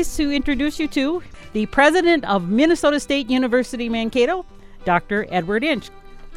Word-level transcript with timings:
pleased 0.00 0.16
to 0.16 0.32
introduce 0.32 0.80
you 0.80 0.88
to 0.88 1.22
the 1.52 1.66
president 1.66 2.24
of 2.24 2.48
Minnesota 2.48 2.98
State 2.98 3.28
University 3.28 3.86
Mankato, 3.86 4.46
Dr. 4.86 5.26
Edward 5.28 5.62
Inch. 5.62 5.90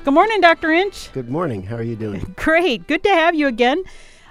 Good 0.04 0.14
morning, 0.14 0.42
Dr. 0.42 0.70
Inch. 0.74 1.10
Good 1.14 1.30
morning. 1.30 1.64
How 1.64 1.78
are 1.78 1.82
you 1.82 1.96
doing? 1.96 2.34
Great. 2.36 2.86
Good 2.88 3.04
to 3.04 3.10
have 3.10 3.36
you 3.36 3.48
again. 3.48 3.82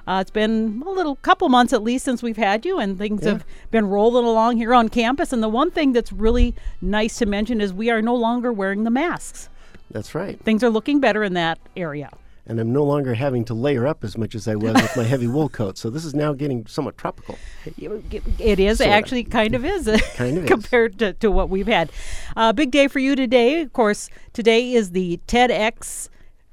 Uh, 0.06 0.18
it's 0.21 0.30
been 0.30 0.82
a 0.87 0.90
little 0.90 1.16
couple 1.16 1.48
months 1.48 1.72
at 1.72 1.82
least 1.82 2.04
since 2.04 2.22
we've 2.22 2.37
had 2.37 2.66
you, 2.66 2.79
and 2.79 2.98
things 2.98 3.22
Yeah. 3.24 3.30
have 3.30 3.46
been 3.71 3.87
rolling 3.87 4.26
along 4.26 4.58
here 4.58 4.74
on 4.74 4.90
campus. 4.90 5.33
And 5.33 5.43
the 5.43 5.49
one 5.49 5.71
thing 5.71 5.95
that's 5.95 6.12
really 6.12 6.55
nice 6.83 7.17
to 7.17 7.25
mention 7.25 7.62
is 7.62 7.73
we 7.73 7.89
are 7.89 8.03
no 8.03 8.14
longer 8.14 8.53
wearing 8.53 8.85
the 8.85 8.91
masks. 8.91 9.49
That's 9.91 10.14
right. 10.14 10.39
Things 10.45 10.62
are 10.62 10.69
looking 10.69 11.01
better 11.01 11.23
in 11.25 11.33
that 11.33 11.59
area. 11.75 12.11
And 12.45 12.59
I'm 12.59 12.72
no 12.72 12.82
longer 12.82 13.14
having 13.14 13.45
to 13.46 13.54
layer 13.54 13.86
up 13.86 14.02
as 14.02 14.18
much 14.18 14.34
as 14.34 14.48
I 14.48 14.56
was 14.56 14.75
with 14.75 14.96
my 14.96 15.04
heavy 15.04 15.29
wool 15.29 15.48
coat. 15.48 15.79
So 15.79 15.90
this 15.90 16.04
is 16.04 16.12
now 16.12 16.32
getting 16.32 16.66
somewhat 16.66 16.98
tropical. 16.98 17.38
It 17.79 18.58
is 18.58 18.79
Sorta. 18.79 18.93
actually 18.93 19.22
kind 19.25 19.54
of 19.54 19.64
is 19.64 19.86
Kind 20.16 20.38
of 20.38 20.44
is. 20.44 20.48
compared 20.50 20.98
to, 20.98 21.12
to 21.14 21.31
what 21.31 21.48
we've 21.50 21.68
had. 21.68 21.93
Uh, 22.36 22.53
big 22.53 22.72
day 22.72 22.89
for 22.89 22.98
you 22.98 23.14
today. 23.14 23.61
Of 23.61 23.72
course, 23.72 24.11
today 24.32 24.72
is 24.72 24.90
the 24.90 25.20
TEDx 25.29 26.08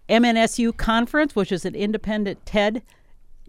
MNSU 0.07 0.77
conference, 0.77 1.35
which 1.35 1.51
is 1.51 1.65
an 1.65 1.75
independent 1.75 2.45
TED 2.45 2.81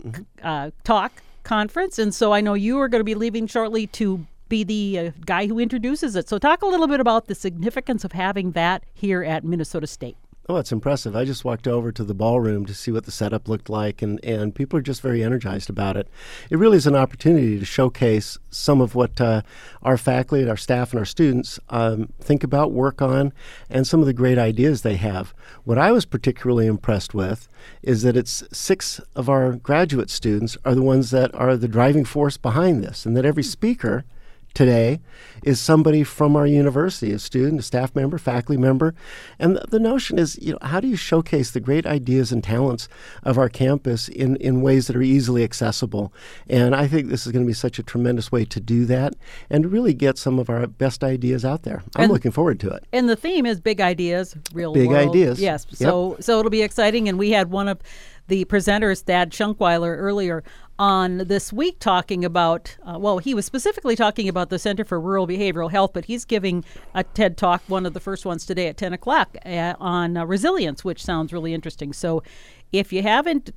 Mm-hmm. 0.02 0.22
uh, 0.42 0.70
talk 0.82 1.22
conference. 1.42 1.98
And 1.98 2.14
so 2.14 2.32
I 2.32 2.40
know 2.40 2.54
you 2.54 2.78
are 2.80 2.88
going 2.88 3.00
to 3.00 3.04
be 3.04 3.14
leaving 3.14 3.46
shortly 3.46 3.86
to 3.88 4.26
be 4.48 4.64
the 4.64 4.98
uh, 4.98 5.10
guy 5.26 5.46
who 5.46 5.58
introduces 5.58 6.16
it. 6.16 6.26
So 6.26 6.38
talk 6.38 6.62
a 6.62 6.66
little 6.66 6.86
bit 6.86 7.00
about 7.00 7.26
the 7.26 7.34
significance 7.34 8.02
of 8.02 8.12
having 8.12 8.52
that 8.52 8.82
here 8.94 9.22
at 9.22 9.44
Minnesota 9.44 9.86
State. 9.86 10.16
Oh, 10.50 10.56
it's 10.56 10.72
impressive. 10.72 11.14
I 11.14 11.24
just 11.24 11.44
walked 11.44 11.68
over 11.68 11.92
to 11.92 12.02
the 12.02 12.12
ballroom 12.12 12.66
to 12.66 12.74
see 12.74 12.90
what 12.90 13.04
the 13.04 13.12
setup 13.12 13.46
looked 13.46 13.70
like, 13.70 14.02
and, 14.02 14.18
and 14.24 14.52
people 14.52 14.76
are 14.80 14.82
just 14.82 15.00
very 15.00 15.22
energized 15.22 15.70
about 15.70 15.96
it. 15.96 16.08
It 16.50 16.58
really 16.58 16.76
is 16.76 16.88
an 16.88 16.96
opportunity 16.96 17.56
to 17.60 17.64
showcase 17.64 18.36
some 18.50 18.80
of 18.80 18.96
what 18.96 19.20
uh, 19.20 19.42
our 19.84 19.96
faculty, 19.96 20.42
and 20.42 20.50
our 20.50 20.56
staff, 20.56 20.90
and 20.90 20.98
our 20.98 21.04
students 21.04 21.60
um, 21.68 22.08
think 22.20 22.42
about, 22.42 22.72
work 22.72 23.00
on, 23.00 23.32
and 23.70 23.86
some 23.86 24.00
of 24.00 24.06
the 24.06 24.12
great 24.12 24.38
ideas 24.38 24.82
they 24.82 24.96
have. 24.96 25.32
What 25.62 25.78
I 25.78 25.92
was 25.92 26.04
particularly 26.04 26.66
impressed 26.66 27.14
with 27.14 27.48
is 27.82 28.02
that 28.02 28.16
it's 28.16 28.42
six 28.50 29.00
of 29.14 29.28
our 29.28 29.52
graduate 29.52 30.10
students 30.10 30.58
are 30.64 30.74
the 30.74 30.82
ones 30.82 31.12
that 31.12 31.32
are 31.32 31.56
the 31.56 31.68
driving 31.68 32.04
force 32.04 32.36
behind 32.36 32.82
this, 32.82 33.06
and 33.06 33.16
that 33.16 33.24
every 33.24 33.44
speaker 33.44 34.04
today 34.54 35.00
is 35.42 35.58
somebody 35.60 36.02
from 36.04 36.36
our 36.36 36.46
university, 36.46 37.12
a 37.12 37.18
student, 37.18 37.60
a 37.60 37.62
staff 37.62 37.94
member, 37.94 38.18
faculty 38.18 38.60
member. 38.60 38.94
And 39.38 39.56
the, 39.56 39.64
the 39.68 39.78
notion 39.78 40.18
is, 40.18 40.38
you 40.40 40.52
know, 40.52 40.58
how 40.62 40.80
do 40.80 40.88
you 40.88 40.96
showcase 40.96 41.50
the 41.52 41.60
great 41.60 41.86
ideas 41.86 42.30
and 42.32 42.42
talents 42.44 42.88
of 43.22 43.38
our 43.38 43.48
campus 43.48 44.08
in, 44.08 44.36
in 44.36 44.60
ways 44.60 44.86
that 44.88 44.96
are 44.96 45.02
easily 45.02 45.44
accessible? 45.44 46.12
And 46.48 46.74
I 46.74 46.86
think 46.88 47.08
this 47.08 47.26
is 47.26 47.32
going 47.32 47.44
to 47.44 47.48
be 47.48 47.54
such 47.54 47.78
a 47.78 47.82
tremendous 47.82 48.30
way 48.30 48.44
to 48.46 48.60
do 48.60 48.84
that 48.86 49.14
and 49.48 49.62
to 49.62 49.68
really 49.68 49.94
get 49.94 50.18
some 50.18 50.38
of 50.38 50.50
our 50.50 50.66
best 50.66 51.02
ideas 51.04 51.44
out 51.44 51.62
there. 51.62 51.82
I'm 51.96 52.04
And- 52.04 52.12
looking 52.12 52.32
forward 52.32 52.60
to 52.60 52.70
it. 52.70 52.84
And 52.92 53.08
the 53.08 53.16
theme 53.16 53.46
is 53.46 53.60
big 53.60 53.80
ideas, 53.80 54.36
real 54.52 54.74
Big 54.74 54.88
world. 54.88 55.08
ideas. 55.10 55.40
Yes. 55.40 55.66
Yep. 55.70 55.78
So 55.78 56.16
so 56.20 56.38
it'll 56.38 56.50
be 56.50 56.62
exciting. 56.62 57.08
And 57.08 57.18
we 57.18 57.30
had 57.30 57.50
one 57.50 57.68
of 57.68 57.80
the 58.28 58.44
presenters, 58.44 59.02
Thad 59.02 59.30
Shunkwiler, 59.32 59.96
earlier 59.96 60.44
on 60.80 61.18
this 61.18 61.52
week 61.52 61.78
talking 61.78 62.24
about. 62.24 62.76
Uh, 62.84 62.98
well, 62.98 63.18
he 63.18 63.34
was 63.34 63.44
specifically 63.44 63.94
talking 63.94 64.28
about 64.28 64.48
the 64.48 64.58
Center 64.58 64.82
for 64.82 64.98
Rural 64.98 65.28
Behavioral 65.28 65.70
Health, 65.70 65.92
but 65.92 66.06
he's 66.06 66.24
giving 66.24 66.64
a 66.94 67.04
TED 67.04 67.36
talk, 67.36 67.62
one 67.68 67.84
of 67.84 67.92
the 67.92 68.00
first 68.00 68.24
ones 68.24 68.46
today 68.46 68.66
at 68.66 68.78
ten 68.78 68.94
o'clock, 68.94 69.36
uh, 69.44 69.74
on 69.78 70.16
uh, 70.16 70.24
resilience, 70.24 70.82
which 70.82 71.04
sounds 71.04 71.34
really 71.34 71.52
interesting. 71.52 71.92
So, 71.92 72.22
if 72.72 72.92
you 72.92 73.02
haven't 73.02 73.50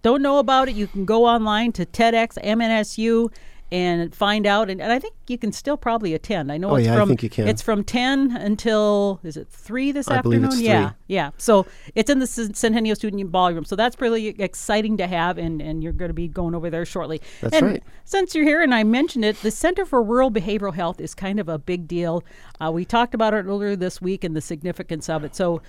don't 0.00 0.22
know 0.22 0.38
about 0.38 0.68
it, 0.68 0.74
you 0.74 0.86
can 0.88 1.04
go 1.04 1.26
online 1.26 1.70
to 1.72 1.86
TEDx 1.86 2.42
MNSU 2.42 3.30
and 3.72 4.14
find 4.14 4.46
out. 4.46 4.68
And, 4.70 4.80
and 4.80 4.92
I 4.92 4.98
think 4.98 5.14
you 5.26 5.38
can 5.38 5.50
still 5.50 5.76
probably 5.78 6.12
attend. 6.14 6.52
I 6.52 6.58
know 6.58 6.70
Oh, 6.70 6.74
it's 6.76 6.86
yeah, 6.86 6.94
I 6.94 6.98
from 6.98 7.08
think 7.08 7.22
you 7.22 7.30
can. 7.30 7.48
it's 7.48 7.62
from 7.62 7.82
ten 7.82 8.36
until 8.36 9.18
is 9.24 9.36
it 9.36 9.48
three 9.48 9.90
this 9.90 10.06
I 10.08 10.20
believe 10.20 10.44
afternoon? 10.44 10.52
it's 10.52 10.60
yeah, 10.60 10.88
three. 10.90 10.96
yeah. 11.08 11.30
So 11.38 11.66
it's 11.94 12.10
in 12.10 12.18
the 12.18 12.26
Centennial 12.26 12.94
Student 12.94 13.32
Ballroom. 13.32 13.64
So 13.64 13.74
that's 13.74 14.00
really 14.00 14.28
exciting 14.40 14.98
to 14.98 15.06
have, 15.06 15.38
and, 15.38 15.60
and 15.62 15.82
you're 15.82 15.92
going 15.92 16.10
to 16.10 16.14
be 16.14 16.28
going 16.28 16.54
over 16.54 16.68
there 16.70 16.84
shortly. 16.84 17.20
That's 17.40 17.56
and 17.56 17.66
right. 17.66 17.82
Since 18.04 18.34
you're 18.34 18.44
here, 18.44 18.62
and 18.62 18.74
I 18.74 18.84
mentioned 18.84 19.24
it, 19.24 19.40
the 19.42 19.50
Center 19.50 19.84
for 19.86 20.02
Rural 20.02 20.30
Behavioral 20.30 20.74
Health 20.74 21.00
is 21.00 21.14
kind 21.14 21.40
of 21.40 21.48
a 21.48 21.58
big 21.58 21.88
deal. 21.88 22.22
Uh, 22.60 22.70
we 22.70 22.84
talked 22.84 23.14
about 23.14 23.32
it 23.32 23.46
earlier 23.46 23.74
this 23.74 24.00
week 24.02 24.22
and 24.22 24.36
the 24.36 24.40
significance 24.42 25.08
of 25.08 25.24
it. 25.24 25.34
So. 25.34 25.62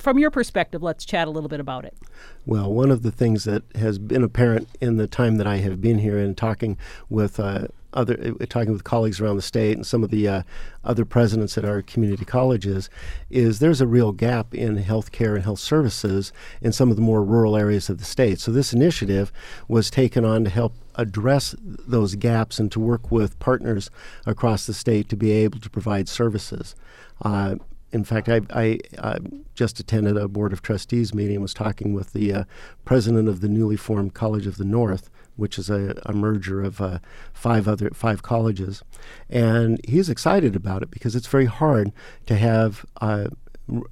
From 0.00 0.18
your 0.18 0.30
perspective, 0.30 0.82
let's 0.82 1.04
chat 1.04 1.28
a 1.28 1.30
little 1.30 1.48
bit 1.48 1.60
about 1.60 1.84
it. 1.84 1.94
Well, 2.46 2.72
one 2.72 2.90
of 2.90 3.02
the 3.02 3.10
things 3.10 3.44
that 3.44 3.64
has 3.74 3.98
been 3.98 4.22
apparent 4.22 4.68
in 4.80 4.96
the 4.96 5.06
time 5.06 5.36
that 5.36 5.46
I 5.46 5.58
have 5.58 5.80
been 5.80 5.98
here 5.98 6.18
and 6.18 6.34
talking 6.34 6.78
with 7.10 7.38
uh, 7.38 7.68
other, 7.92 8.34
uh, 8.40 8.46
talking 8.46 8.72
with 8.72 8.82
colleagues 8.82 9.20
around 9.20 9.36
the 9.36 9.42
state 9.42 9.76
and 9.76 9.86
some 9.86 10.02
of 10.02 10.10
the 10.10 10.26
uh, 10.26 10.42
other 10.84 11.04
presidents 11.04 11.58
at 11.58 11.66
our 11.66 11.82
community 11.82 12.24
colleges, 12.24 12.88
is 13.28 13.58
there's 13.58 13.82
a 13.82 13.86
real 13.86 14.12
gap 14.12 14.54
in 14.54 14.82
healthcare 14.82 15.34
and 15.34 15.44
health 15.44 15.60
services 15.60 16.32
in 16.62 16.72
some 16.72 16.88
of 16.88 16.96
the 16.96 17.02
more 17.02 17.22
rural 17.22 17.54
areas 17.54 17.90
of 17.90 17.98
the 17.98 18.04
state. 18.04 18.40
So 18.40 18.52
this 18.52 18.72
initiative 18.72 19.30
was 19.68 19.90
taken 19.90 20.24
on 20.24 20.44
to 20.44 20.50
help 20.50 20.74
address 20.94 21.54
those 21.60 22.14
gaps 22.14 22.58
and 22.58 22.72
to 22.72 22.80
work 22.80 23.10
with 23.10 23.38
partners 23.38 23.90
across 24.24 24.66
the 24.66 24.74
state 24.74 25.10
to 25.10 25.16
be 25.16 25.30
able 25.30 25.60
to 25.60 25.68
provide 25.68 26.08
services. 26.08 26.74
Uh, 27.22 27.56
in 27.92 28.04
fact, 28.04 28.28
I, 28.28 28.40
I 28.50 28.78
uh, 28.98 29.18
just 29.54 29.80
attended 29.80 30.16
a 30.16 30.28
board 30.28 30.52
of 30.52 30.62
trustees 30.62 31.14
meeting 31.14 31.36
and 31.36 31.42
was 31.42 31.54
talking 31.54 31.92
with 31.92 32.12
the 32.12 32.32
uh, 32.32 32.44
president 32.84 33.28
of 33.28 33.40
the 33.40 33.48
newly 33.48 33.76
formed 33.76 34.14
College 34.14 34.46
of 34.46 34.56
the 34.56 34.64
North, 34.64 35.10
which 35.36 35.58
is 35.58 35.68
a, 35.70 36.00
a 36.06 36.12
merger 36.12 36.62
of 36.62 36.80
uh, 36.80 36.98
five 37.32 37.66
other 37.66 37.90
five 37.90 38.22
colleges, 38.22 38.82
and 39.28 39.80
he's 39.86 40.08
excited 40.08 40.54
about 40.54 40.82
it 40.82 40.90
because 40.90 41.16
it's 41.16 41.26
very 41.26 41.46
hard 41.46 41.92
to 42.26 42.36
have. 42.36 42.84
Uh, 43.00 43.28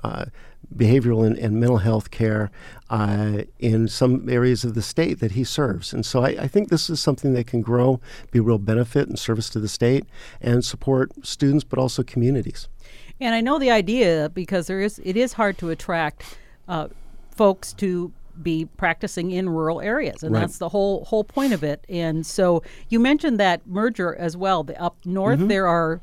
uh, 0.03 0.27
behavioral 0.75 1.27
and, 1.27 1.39
and 1.39 1.59
mental 1.59 1.79
health 1.79 2.11
care 2.11 2.51
uh, 2.91 3.43
in 3.59 3.89
some 3.89 4.29
areas 4.29 4.65
of 4.65 4.75
the 4.75 4.83
state 4.83 5.21
that 5.21 5.33
he 5.33 5.45
serves. 5.45 5.93
And 5.93 6.05
so 6.05 6.25
I, 6.25 6.29
I 6.31 6.49
think 6.49 6.69
this 6.69 6.91
is 6.91 7.01
something 7.01 7.33
that 7.35 7.47
can 7.47 7.63
grow, 7.63 8.01
be 8.31 8.41
real 8.41 8.59
benefit 8.59 9.09
and 9.09 9.19
service 9.19 9.49
to 9.51 9.61
the 9.61 9.69
state, 9.69 10.05
and 10.41 10.65
support 10.65 11.13
students 11.25 11.65
but 11.65 11.79
also 11.79 12.03
communities. 12.03 12.69
And 13.21 13.35
I 13.35 13.41
know 13.41 13.59
the 13.59 13.71
idea 13.71 14.31
because 14.33 14.67
there 14.67 14.81
is 14.81 15.01
it 15.05 15.17
is 15.17 15.33
hard 15.35 15.59
to 15.59 15.71
attract 15.71 16.39
uh, 16.69 16.89
folks 17.31 17.73
to 17.75 18.13
be 18.41 18.67
practicing 18.77 19.33
in 19.33 19.49
rural 19.49 19.81
areas, 19.81 20.23
and 20.23 20.33
Right. 20.33 20.41
that's 20.43 20.59
the 20.59 20.69
whole 20.69 21.05
whole 21.05 21.25
point 21.25 21.53
of 21.53 21.65
it. 21.65 21.85
And 21.89 22.25
so 22.25 22.63
you 22.89 23.01
mentioned 23.01 23.41
that 23.41 23.67
merger 23.67 24.15
as 24.15 24.37
well. 24.37 24.63
The 24.63 24.81
up 24.81 24.97
north 25.05 25.39
Mm-hmm. 25.41 25.49
there 25.49 25.67
are 25.67 26.01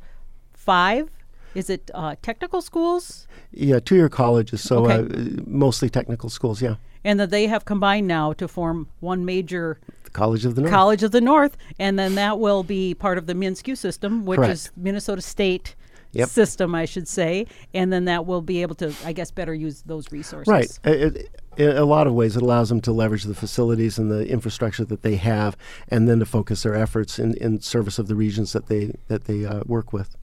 five. 0.52 1.08
Is 1.54 1.70
it 1.70 1.90
uh, 1.94 2.16
technical 2.20 2.60
schools? 2.60 3.26
Yeah, 3.50 3.78
two-year 3.80 4.10
colleges, 4.10 4.60
so 4.60 4.84
Okay. 4.86 4.96
uh, 4.98 5.42
mostly 5.46 5.88
technical 5.88 6.28
schools. 6.28 6.60
Yeah, 6.60 6.74
And 7.02 7.18
that 7.18 7.30
they 7.30 7.46
have 7.46 7.64
combined 7.64 8.06
now 8.06 8.34
to 8.34 8.46
form 8.46 8.88
one 9.00 9.24
major 9.24 9.78
the 10.04 10.10
College 10.10 10.44
of 10.44 10.54
the 10.54 10.60
North. 10.60 10.72
College 10.74 11.02
of 11.02 11.12
the 11.12 11.22
North, 11.22 11.56
and 11.78 11.98
then 11.98 12.14
that 12.16 12.38
will 12.38 12.62
be 12.62 12.92
part 12.92 13.16
of 13.16 13.24
the 13.26 13.32
MnSCU 13.34 13.74
system, 13.74 14.26
which 14.26 14.36
Correct. 14.36 14.52
is 14.52 14.70
Minnesota 14.76 15.22
State 15.22 15.74
Yep. 16.18 16.28
system, 16.28 16.74
I 16.74 16.84
should 16.84 17.08
say, 17.08 17.46
and 17.74 17.92
then 17.92 18.06
that 18.06 18.26
will 18.26 18.42
be 18.42 18.62
able 18.62 18.74
to, 18.76 18.92
I 19.04 19.12
guess, 19.12 19.30
better 19.30 19.54
use 19.54 19.82
those 19.82 20.10
resources. 20.10 20.50
Right. 20.50 20.78
It, 20.84 21.30
in 21.56 21.76
a 21.76 21.84
lot 21.84 22.06
of 22.06 22.12
ways, 22.12 22.36
it 22.36 22.42
allows 22.42 22.68
them 22.68 22.80
to 22.82 22.92
leverage 22.92 23.24
the 23.24 23.34
facilities 23.34 23.98
and 23.98 24.10
the 24.10 24.28
infrastructure 24.28 24.84
that 24.84 25.02
they 25.02 25.16
have, 25.16 25.56
and 25.88 26.08
then 26.08 26.18
to 26.18 26.26
focus 26.26 26.62
their 26.64 26.74
efforts 26.74 27.18
in, 27.18 27.34
in 27.38 27.60
service 27.60 27.98
of 27.98 28.08
the 28.08 28.14
regions 28.14 28.52
that 28.52 28.66
they 28.66 28.92
that 29.08 29.24
they 29.24 29.44
uh, 29.44 29.62
work 29.66 29.92
with. 29.92 30.16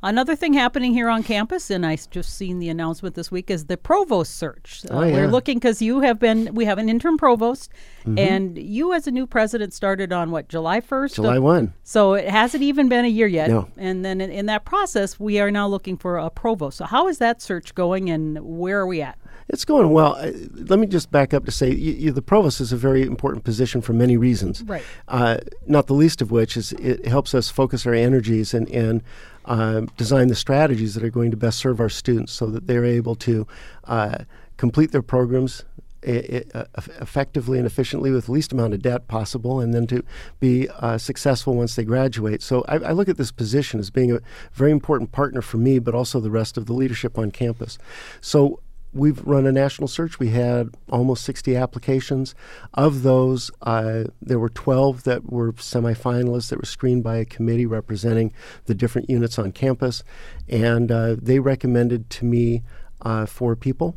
Another 0.00 0.36
thing 0.36 0.52
happening 0.52 0.92
here 0.92 1.08
on 1.08 1.24
campus, 1.24 1.70
and 1.70 1.84
I 1.84 1.96
just 2.10 2.32
seen 2.36 2.60
the 2.60 2.68
announcement 2.68 3.16
this 3.16 3.32
week, 3.32 3.50
is 3.50 3.64
the 3.66 3.76
provost 3.76 4.36
search. 4.36 4.84
Uh, 4.88 4.94
Oh, 4.94 5.00
We're 5.00 5.26
looking 5.26 5.58
because 5.58 5.82
you 5.82 6.00
have 6.00 6.20
been, 6.20 6.54
we 6.54 6.66
have 6.66 6.78
an 6.78 6.88
interim 6.88 7.18
provost, 7.18 7.72
Mm-hmm. 8.06 8.18
and 8.18 8.56
you 8.58 8.94
as 8.94 9.06
a 9.08 9.10
new 9.10 9.26
president 9.26 9.74
started 9.74 10.12
on 10.12 10.30
what, 10.30 10.48
July 10.48 10.80
1st? 10.80 11.14
July 11.14 11.38
one. 11.40 11.74
So 11.82 12.14
it 12.14 12.28
hasn't 12.28 12.62
even 12.62 12.88
been 12.88 13.04
a 13.04 13.08
year 13.08 13.26
yet. 13.26 13.50
No. 13.50 13.68
And 13.76 14.02
then 14.04 14.20
in, 14.20 14.30
in 14.30 14.46
that 14.46 14.64
process, 14.64 15.18
we 15.20 15.40
are 15.40 15.50
now 15.50 15.66
looking 15.66 15.96
for 15.98 16.16
a 16.16 16.30
provost. 16.30 16.78
So 16.78 16.84
how 16.84 17.08
is 17.08 17.18
that 17.18 17.42
search 17.42 17.74
going, 17.74 18.08
and 18.08 18.38
where 18.40 18.78
are 18.78 18.86
we 18.86 19.02
at? 19.02 19.18
It's 19.48 19.64
going 19.64 19.90
well. 19.90 20.14
Uh, 20.16 20.30
let 20.54 20.78
me 20.78 20.86
just 20.86 21.10
back 21.10 21.34
up 21.34 21.44
to 21.46 21.50
say 21.50 21.70
y 21.70 21.96
y 22.06 22.10
the 22.10 22.22
provost 22.22 22.60
is 22.60 22.70
a 22.72 22.76
very 22.76 23.02
important 23.02 23.44
position 23.44 23.80
for 23.80 23.94
many 23.94 24.16
reasons. 24.16 24.62
Right. 24.62 24.82
Uh, 25.08 25.38
not 25.66 25.86
the 25.86 25.94
least 25.94 26.20
of 26.22 26.30
which 26.30 26.54
is 26.56 26.72
it 26.72 27.06
helps 27.06 27.34
us 27.34 27.48
focus 27.50 27.86
our 27.86 27.94
energies 27.94 28.52
and, 28.54 28.68
and 28.70 29.02
uh, 29.48 29.80
design 29.96 30.28
the 30.28 30.34
strategies 30.34 30.94
that 30.94 31.02
are 31.02 31.10
going 31.10 31.30
to 31.30 31.36
best 31.36 31.58
serve 31.58 31.80
our 31.80 31.88
students 31.88 32.32
so 32.32 32.46
that 32.46 32.66
they're 32.66 32.84
able 32.84 33.14
to 33.16 33.46
uh, 33.84 34.18
complete 34.56 34.92
their 34.92 35.02
programs 35.02 35.64
e- 36.06 36.10
e- 36.10 36.42
uh, 36.54 36.64
effectively 37.00 37.58
and 37.58 37.66
efficiently 37.66 38.10
with 38.10 38.26
the 38.26 38.32
least 38.32 38.52
amount 38.52 38.74
of 38.74 38.82
debt 38.82 39.08
possible, 39.08 39.60
and 39.60 39.72
then 39.74 39.86
to 39.86 40.02
be 40.38 40.68
uh, 40.68 40.98
successful 40.98 41.54
once 41.54 41.74
they 41.76 41.84
graduate. 41.84 42.42
So 42.42 42.64
I, 42.68 42.76
I 42.76 42.92
look 42.92 43.08
at 43.08 43.16
this 43.16 43.32
position 43.32 43.80
as 43.80 43.90
being 43.90 44.12
a 44.12 44.20
very 44.52 44.70
important 44.70 45.12
partner 45.12 45.42
for 45.42 45.56
me, 45.56 45.78
but 45.78 45.94
also 45.94 46.20
the 46.20 46.30
rest 46.30 46.56
of 46.58 46.66
the 46.66 46.74
leadership 46.74 47.18
on 47.18 47.30
campus. 47.30 47.78
So 48.20 48.60
we've 48.92 49.24
run 49.24 49.46
a 49.46 49.52
national 49.52 49.88
search. 49.88 50.18
We 50.18 50.30
had 50.30 50.74
almost 50.90 51.24
60 51.24 51.56
applications. 51.56 52.34
Of 52.74 53.02
those, 53.02 53.50
uh, 53.62 54.04
there 54.20 54.38
were 54.38 54.48
12 54.48 55.04
that 55.04 55.30
were 55.30 55.52
semifinalists 55.52 56.50
that 56.50 56.58
were 56.58 56.66
screened 56.66 57.04
by 57.04 57.16
a 57.16 57.24
committee 57.24 57.66
representing 57.66 58.32
the 58.66 58.74
different 58.74 59.10
units 59.10 59.38
on 59.38 59.52
campus. 59.52 60.02
And 60.48 60.90
uh, 60.90 61.16
they 61.20 61.38
recommended 61.38 62.10
to 62.10 62.24
me 62.24 62.62
uh, 63.02 63.26
four 63.26 63.56
people 63.56 63.96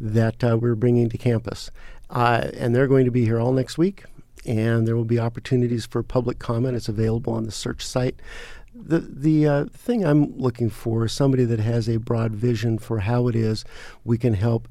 that 0.00 0.42
uh, 0.42 0.58
we're 0.60 0.74
bringing 0.74 1.08
to 1.10 1.18
campus. 1.18 1.70
Uh, 2.08 2.50
and 2.54 2.74
they're 2.74 2.88
going 2.88 3.04
to 3.04 3.10
be 3.10 3.24
here 3.24 3.38
all 3.38 3.52
next 3.52 3.78
week. 3.78 4.04
And 4.46 4.88
there 4.88 4.96
will 4.96 5.04
be 5.04 5.18
opportunities 5.18 5.84
for 5.84 6.02
public 6.02 6.38
comment. 6.38 6.74
It's 6.74 6.88
available 6.88 7.34
on 7.34 7.44
the 7.44 7.52
search 7.52 7.84
site 7.84 8.18
the 8.84 8.98
the 9.00 9.46
uh, 9.46 9.64
thing 9.66 10.04
I'm 10.04 10.36
looking 10.36 10.70
for 10.70 11.04
is 11.04 11.12
somebody 11.12 11.44
that 11.44 11.60
has 11.60 11.88
a 11.88 11.98
broad 11.98 12.32
vision 12.32 12.78
for 12.78 13.00
how 13.00 13.28
it 13.28 13.36
is 13.36 13.64
we 14.04 14.18
can 14.18 14.34
help 14.34 14.68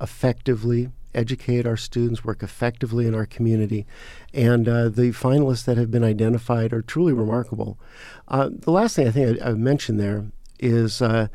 effectively 0.00 0.90
educate 1.14 1.66
our 1.66 1.76
students, 1.76 2.24
work 2.24 2.42
effectively 2.42 3.06
in 3.06 3.14
our 3.14 3.26
community, 3.26 3.86
and 4.32 4.68
uh, 4.68 4.88
the 4.88 5.10
finalists 5.10 5.64
that 5.64 5.76
have 5.76 5.90
been 5.90 6.04
identified 6.04 6.72
are 6.72 6.82
truly 6.82 7.12
remarkable. 7.12 7.78
Uh, 8.28 8.48
the 8.52 8.70
last 8.70 8.96
thing 8.96 9.08
I 9.08 9.10
think 9.10 9.42
I, 9.42 9.50
I 9.50 9.52
mentioned 9.54 9.98
there 9.98 10.26
is 10.58 11.02
uh, 11.02 11.28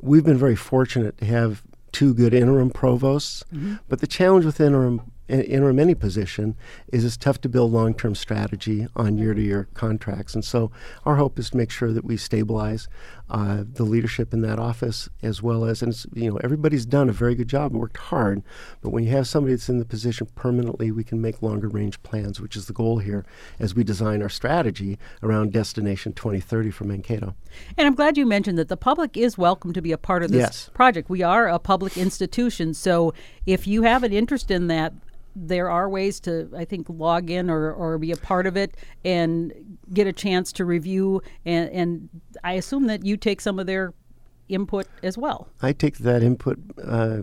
we've 0.00 0.24
been 0.24 0.38
very 0.38 0.56
fortunate 0.56 1.18
to 1.18 1.24
have 1.24 1.62
two 1.92 2.12
good 2.12 2.34
interim 2.34 2.70
provosts, 2.70 3.44
mm-hmm. 3.52 3.76
but 3.88 4.00
the 4.00 4.06
challenge 4.06 4.44
with 4.44 4.60
interim 4.60 5.12
interim 5.28 5.78
any 5.78 5.94
position 5.94 6.56
is 6.92 7.04
it's 7.04 7.16
tough 7.16 7.40
to 7.42 7.48
build 7.48 7.72
long-term 7.72 8.14
strategy 8.14 8.86
on 8.94 9.18
year-to-year 9.18 9.68
contracts. 9.74 10.34
And 10.34 10.44
so 10.44 10.70
our 11.04 11.16
hope 11.16 11.38
is 11.38 11.50
to 11.50 11.56
make 11.56 11.70
sure 11.70 11.92
that 11.92 12.04
we 12.04 12.16
stabilize 12.16 12.88
uh, 13.30 13.64
the 13.66 13.84
leadership 13.84 14.34
in 14.34 14.42
that 14.42 14.58
office 14.58 15.08
as 15.22 15.42
well 15.42 15.64
as 15.64 15.82
and 15.82 16.04
you 16.12 16.30
know 16.30 16.36
everybody's 16.44 16.84
done 16.84 17.08
a 17.08 17.12
very 17.12 17.34
good 17.34 17.48
job 17.48 17.72
and 17.72 17.80
worked 17.80 17.96
hard. 17.96 18.42
But 18.82 18.90
when 18.90 19.04
you 19.04 19.10
have 19.12 19.26
somebody 19.26 19.54
that's 19.54 19.70
in 19.70 19.78
the 19.78 19.84
position 19.86 20.26
permanently 20.34 20.90
we 20.90 21.04
can 21.04 21.22
make 21.22 21.40
longer 21.40 21.68
range 21.68 22.02
plans 22.02 22.38
which 22.38 22.54
is 22.54 22.66
the 22.66 22.74
goal 22.74 22.98
here 22.98 23.24
as 23.58 23.74
we 23.74 23.82
design 23.82 24.20
our 24.20 24.28
strategy 24.28 24.98
around 25.22 25.52
destination 25.52 26.12
2030 26.12 26.70
for 26.70 26.84
mankato. 26.84 27.34
And 27.78 27.86
i'm 27.86 27.94
glad 27.94 28.18
you 28.18 28.26
mentioned 28.26 28.58
that 28.58 28.68
the 28.68 28.76
public 28.76 29.16
is 29.16 29.38
welcome 29.38 29.72
to 29.72 29.80
be 29.80 29.92
a 29.92 29.98
part 29.98 30.22
of 30.22 30.30
this 30.30 30.40
yes. 30.40 30.70
project. 30.74 31.08
We 31.08 31.22
are 31.22 31.48
a 31.48 31.58
public 31.58 31.96
institution. 31.96 32.74
So 32.74 33.14
if 33.46 33.66
you 33.66 33.82
have 33.82 34.02
an 34.02 34.12
interest 34.12 34.50
in 34.50 34.66
that 34.68 34.92
there 35.36 35.68
are 35.70 35.88
ways 35.88 36.20
to, 36.20 36.48
I 36.56 36.64
think, 36.64 36.86
log 36.88 37.30
in 37.30 37.50
or, 37.50 37.72
or 37.72 37.98
be 37.98 38.12
a 38.12 38.16
part 38.16 38.46
of 38.46 38.56
it 38.56 38.76
and 39.04 39.78
get 39.92 40.06
a 40.06 40.12
chance 40.12 40.52
to 40.52 40.64
review. 40.64 41.22
And, 41.44 41.70
and 41.70 42.08
I 42.42 42.52
assume 42.54 42.86
that 42.86 43.04
you 43.04 43.16
take 43.16 43.40
some 43.40 43.58
of 43.58 43.66
their 43.66 43.94
input 44.48 44.86
as 45.02 45.16
well. 45.16 45.48
I 45.62 45.72
take 45.72 45.98
that 45.98 46.22
input 46.22 46.58
uh, 46.82 47.20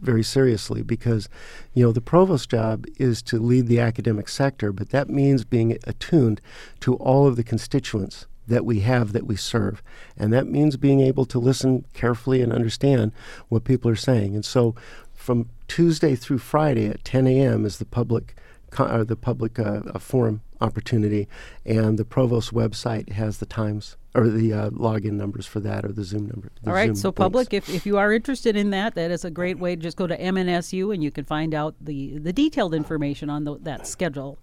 very 0.00 0.22
seriously 0.22 0.82
because, 0.82 1.28
you 1.72 1.84
know, 1.84 1.92
the 1.92 2.00
provost's 2.00 2.46
job 2.46 2.84
is 2.98 3.22
to 3.22 3.38
lead 3.38 3.66
the 3.66 3.80
academic 3.80 4.28
sector, 4.28 4.72
but 4.72 4.90
that 4.90 5.08
means 5.08 5.44
being 5.44 5.78
attuned 5.84 6.40
to 6.80 6.94
all 6.96 7.26
of 7.26 7.36
the 7.36 7.44
constituents 7.44 8.26
that 8.46 8.64
we 8.64 8.80
have 8.80 9.12
that 9.12 9.26
we 9.26 9.36
serve. 9.36 9.82
And 10.16 10.32
that 10.32 10.46
means 10.46 10.76
being 10.76 11.00
able 11.00 11.26
to 11.26 11.38
listen 11.38 11.84
carefully 11.92 12.40
and 12.42 12.52
understand 12.52 13.12
what 13.48 13.64
people 13.64 13.90
are 13.90 13.96
saying. 13.96 14.34
And 14.34 14.44
so 14.44 14.74
from 15.14 15.50
Tuesday 15.68 16.16
through 16.16 16.38
Friday 16.38 16.86
at 16.86 17.04
10 17.04 17.26
a.m. 17.26 17.64
is 17.64 17.78
the 17.78 17.84
public 17.84 18.34
uh, 18.76 19.02
the 19.02 19.16
public 19.16 19.58
uh, 19.58 19.80
forum 19.98 20.42
opportunity, 20.60 21.26
and 21.64 21.98
the 21.98 22.04
provost 22.04 22.52
website 22.52 23.12
has 23.12 23.38
the 23.38 23.46
times 23.46 23.96
or 24.14 24.28
the 24.28 24.52
uh, 24.52 24.70
login 24.70 25.12
numbers 25.12 25.46
for 25.46 25.60
that 25.60 25.84
or 25.84 25.92
the 25.92 26.02
Zoom 26.02 26.26
number. 26.26 26.50
The 26.62 26.70
All 26.70 26.74
right, 26.74 26.88
Zoom 26.88 26.96
so 26.96 27.12
public, 27.12 27.52
if, 27.52 27.68
if 27.68 27.86
you 27.86 27.98
are 27.98 28.12
interested 28.12 28.56
in 28.56 28.70
that, 28.70 28.94
that 28.94 29.10
is 29.10 29.24
a 29.24 29.30
great 29.30 29.58
way 29.58 29.76
to 29.76 29.80
just 29.80 29.96
go 29.96 30.06
to 30.06 30.18
MNSU 30.18 30.92
and 30.92 31.04
you 31.04 31.10
can 31.10 31.24
find 31.24 31.54
out 31.54 31.76
the, 31.80 32.18
the 32.18 32.32
detailed 32.32 32.74
information 32.74 33.30
on 33.30 33.44
the, 33.44 33.58
that 33.60 33.86
schedule. 33.86 34.38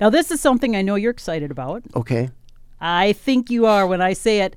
Now, 0.00 0.10
this 0.10 0.30
is 0.30 0.40
something 0.40 0.74
I 0.74 0.82
know 0.82 0.96
you're 0.96 1.12
excited 1.12 1.50
about. 1.50 1.84
Okay. 1.94 2.30
I 2.80 3.12
think 3.12 3.50
you 3.50 3.66
are 3.66 3.86
when 3.86 4.00
I 4.00 4.14
say 4.14 4.40
it. 4.40 4.56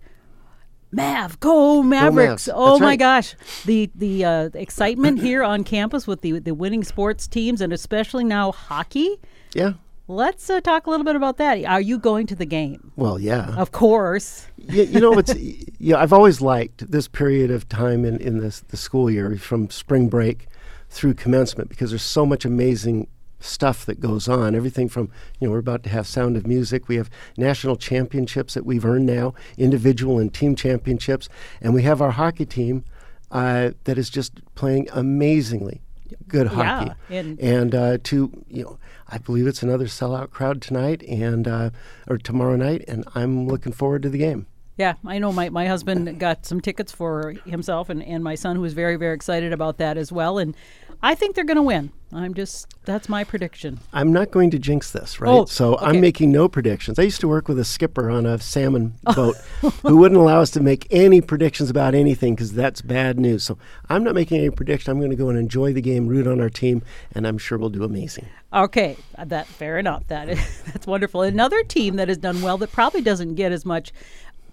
Mav, 0.95 1.39
go 1.39 1.83
Mavericks! 1.83 2.47
Go 2.47 2.53
oh 2.55 2.79
my 2.79 2.87
right. 2.87 2.99
gosh, 2.99 3.35
the 3.65 3.91
the 3.95 4.23
uh, 4.23 4.49
excitement 4.53 5.19
here 5.19 5.43
on 5.43 5.63
campus 5.63 6.07
with 6.07 6.21
the 6.21 6.39
the 6.39 6.53
winning 6.53 6.83
sports 6.83 7.27
teams 7.27 7.59
and 7.59 7.73
especially 7.73 8.23
now 8.23 8.51
hockey. 8.51 9.19
Yeah. 9.53 9.73
Let's 10.07 10.49
uh, 10.51 10.61
talk 10.61 10.85
a 10.85 10.91
little 10.91 11.03
bit 11.03 11.15
about 11.15 11.37
that. 11.37 11.65
Are 11.65 11.81
you 11.81 11.97
going 11.97 12.27
to 12.27 12.35
the 12.35 12.45
game? 12.45 12.91
Well, 12.95 13.17
yeah. 13.17 13.55
Of 13.55 13.71
course. 13.71 14.45
you, 14.55 14.83
you 14.83 14.99
know, 14.99 15.17
it's 15.17 15.33
yeah. 15.79 15.97
I've 15.97 16.13
always 16.13 16.41
liked 16.41 16.89
this 16.89 17.07
period 17.07 17.51
of 17.51 17.67
time 17.67 18.05
in 18.05 18.17
in 18.19 18.37
this 18.37 18.61
the 18.61 18.77
school 18.77 19.09
year 19.09 19.35
from 19.37 19.69
spring 19.69 20.07
break 20.07 20.47
through 20.89 21.15
commencement 21.15 21.69
because 21.69 21.89
there's 21.89 22.03
so 22.03 22.25
much 22.25 22.45
amazing 22.45 23.07
stuff 23.45 23.85
that 23.85 23.99
goes 23.99 24.27
on. 24.27 24.55
Everything 24.55 24.89
from, 24.89 25.09
you 25.39 25.47
know, 25.47 25.51
we're 25.51 25.59
about 25.59 25.83
to 25.83 25.89
have 25.89 26.07
Sound 26.07 26.35
of 26.35 26.47
Music. 26.47 26.87
We 26.87 26.95
have 26.95 27.09
national 27.37 27.75
championships 27.75 28.53
that 28.53 28.65
we've 28.65 28.85
earned 28.85 29.05
now, 29.05 29.33
individual 29.57 30.19
and 30.19 30.33
team 30.33 30.55
championships. 30.55 31.29
And 31.61 31.73
we 31.73 31.83
have 31.83 32.01
our 32.01 32.11
hockey 32.11 32.45
team 32.45 32.83
uh, 33.31 33.71
that 33.85 33.97
is 33.97 34.09
just 34.09 34.41
playing 34.55 34.89
amazingly 34.91 35.81
good 36.27 36.47
hockey. 36.47 36.91
Yeah, 37.09 37.19
and, 37.19 37.39
and 37.39 37.75
uh, 37.75 37.97
to, 38.03 38.45
you 38.47 38.63
know, 38.63 38.79
I 39.07 39.17
believe 39.17 39.47
it's 39.47 39.63
another 39.63 39.85
sellout 39.85 40.31
crowd 40.31 40.61
tonight 40.61 41.03
and 41.03 41.47
uh, 41.47 41.69
or 42.07 42.17
tomorrow 42.17 42.55
night, 42.55 42.83
and 42.87 43.03
I'm 43.15 43.47
looking 43.47 43.71
forward 43.71 44.03
to 44.03 44.09
the 44.09 44.17
game. 44.17 44.47
Yeah, 44.77 44.95
I 45.05 45.19
know 45.19 45.31
my, 45.31 45.49
my 45.49 45.67
husband 45.67 46.19
got 46.19 46.45
some 46.45 46.59
tickets 46.59 46.91
for 46.91 47.33
himself 47.45 47.89
and, 47.89 48.03
and 48.03 48.23
my 48.23 48.35
son, 48.35 48.57
who 48.57 48.61
was 48.61 48.73
very, 48.73 48.97
very 48.97 49.15
excited 49.15 49.53
about 49.53 49.77
that 49.77 49.97
as 49.97 50.11
well. 50.11 50.37
And 50.37 50.55
I 51.01 51.15
think 51.15 51.35
they're 51.35 51.45
going 51.45 51.55
to 51.55 51.63
win. 51.63 51.91
I'm 52.15 52.33
just, 52.33 52.67
that's 52.85 53.09
my 53.09 53.23
prediction. 53.23 53.79
I'm 53.91 54.13
not 54.13 54.31
going 54.31 54.49
to 54.51 54.59
jinx 54.59 54.91
this, 54.91 55.19
right? 55.19 55.29
Oh, 55.29 55.45
so 55.45 55.75
okay. 55.75 55.85
I'm 55.85 55.99
making 55.99 56.31
no 56.31 56.47
predictions. 56.47 56.97
I 56.97 57.03
used 57.03 57.19
to 57.21 57.27
work 57.27 57.47
with 57.47 57.59
a 57.59 57.65
skipper 57.65 58.09
on 58.09 58.25
a 58.25 58.39
salmon 58.39 58.93
boat 59.15 59.35
who 59.81 59.97
wouldn't 59.97 60.19
allow 60.19 60.39
us 60.39 60.49
to 60.51 60.61
make 60.61 60.87
any 60.91 61.19
predictions 61.19 61.69
about 61.69 61.93
anything 61.93 62.35
because 62.35 62.53
that's 62.53 62.81
bad 62.81 63.19
news. 63.19 63.43
So 63.43 63.57
I'm 63.89 64.03
not 64.03 64.15
making 64.15 64.39
any 64.39 64.49
prediction. 64.49 64.91
I'm 64.91 64.99
going 64.99 65.11
to 65.11 65.17
go 65.17 65.29
and 65.29 65.37
enjoy 65.37 65.73
the 65.73 65.81
game, 65.81 66.07
root 66.07 66.25
on 66.25 66.39
our 66.39 66.49
team, 66.49 66.81
and 67.11 67.27
I'm 67.27 67.37
sure 67.37 67.57
we'll 67.57 67.69
do 67.69 67.83
amazing. 67.83 68.27
Okay, 68.53 68.95
that 69.21 69.47
fair 69.47 69.77
enough. 69.77 70.07
That 70.07 70.29
is, 70.29 70.61
that's 70.67 70.87
wonderful. 70.87 71.21
Another 71.21 71.63
team 71.63 71.97
that 71.97 72.07
has 72.07 72.17
done 72.17 72.41
well 72.41 72.57
that 72.59 72.71
probably 72.71 73.01
doesn't 73.01 73.35
get 73.35 73.51
as 73.51 73.65
much 73.65 73.91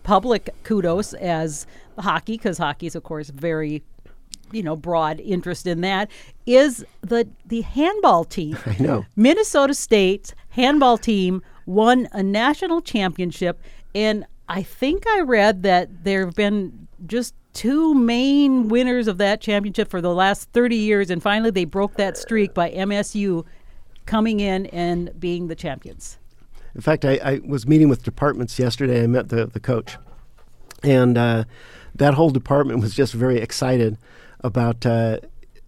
public 0.03 0.51
kudos 0.65 1.15
as 1.15 1.67
hockey 1.99 2.33
because 2.33 2.59
hockey 2.59 2.87
is 2.87 2.97
of 2.97 3.05
course 3.05 3.31
very 3.31 3.83
you 4.53 4.63
know 4.63 4.77
broad 4.77 5.21
interest 5.21 5.67
in 5.67 5.81
that 5.83 6.11
is 6.47 6.85
the 7.01 7.29
the 7.47 7.63
handball 7.63 8.25
team. 8.25 8.57
I 8.67 8.77
know. 8.79 9.05
Minnesota 9.17 9.75
State's 9.75 10.35
handball 10.51 10.99
team 10.99 11.43
won 11.67 12.09
a 12.13 12.23
national 12.23 12.81
championship 12.81 13.61
and 13.95 14.25
I 14.49 14.63
think 14.63 15.07
I 15.07 15.21
read 15.21 15.63
that 15.63 16.05
there 16.05 16.27
have 16.27 16.35
been 16.35 16.89
just 17.07 17.35
two 17.53 17.95
main 17.95 18.69
winners 18.69 19.07
of 19.07 19.19
that 19.19 19.41
championship 19.41 19.89
for 19.89 20.01
the 20.01 20.13
last 20.15 20.51
30 20.53 20.77
years 20.77 21.11
and 21.11 21.23
finally 21.23 21.51
they 21.51 21.65
broke 21.65 21.95
that 21.97 22.17
streak 22.17 22.53
by 22.53 22.71
MSU 22.71 23.45
coming 24.07 24.41
in 24.41 24.67
and 24.67 25.19
being 25.19 25.49
the 25.49 25.55
champions. 25.55 26.19
In 26.75 26.81
fact, 26.81 27.05
I, 27.05 27.21
I 27.23 27.41
was 27.45 27.67
meeting 27.67 27.89
with 27.89 28.03
departments 28.03 28.59
yesterday. 28.59 29.03
I 29.03 29.07
met 29.07 29.29
the, 29.29 29.47
the 29.47 29.61
coach, 29.61 29.99
and 30.83 31.19
uh, 31.19 31.45
that 31.95 32.15
whole 32.15 32.31
department 32.31 32.81
was 32.81 32.95
just 32.95 33.13
very 33.13 33.39
excited 33.39 33.99
about 34.43 34.85
uh, 34.85 35.19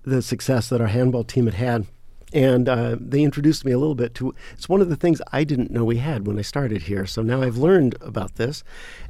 the 0.02 0.22
success 0.22 0.68
that 0.68 0.80
our 0.80 0.88
handball 0.88 1.24
team 1.24 1.46
had 1.46 1.54
had. 1.54 1.86
And 2.32 2.68
uh, 2.68 2.96
they 2.98 3.22
introduced 3.22 3.64
me 3.64 3.70
a 3.70 3.78
little 3.78 3.94
bit 3.94 4.14
to 4.16 4.34
it's 4.52 4.68
one 4.68 4.80
of 4.80 4.88
the 4.88 4.96
things 4.96 5.22
I 5.32 5.44
didn't 5.44 5.70
know 5.70 5.84
we 5.84 5.98
had 5.98 6.26
when 6.26 6.38
I 6.38 6.42
started 6.42 6.82
here. 6.82 7.06
So 7.06 7.22
now 7.22 7.42
I've 7.42 7.56
learned 7.56 7.96
about 8.00 8.34
this. 8.34 8.64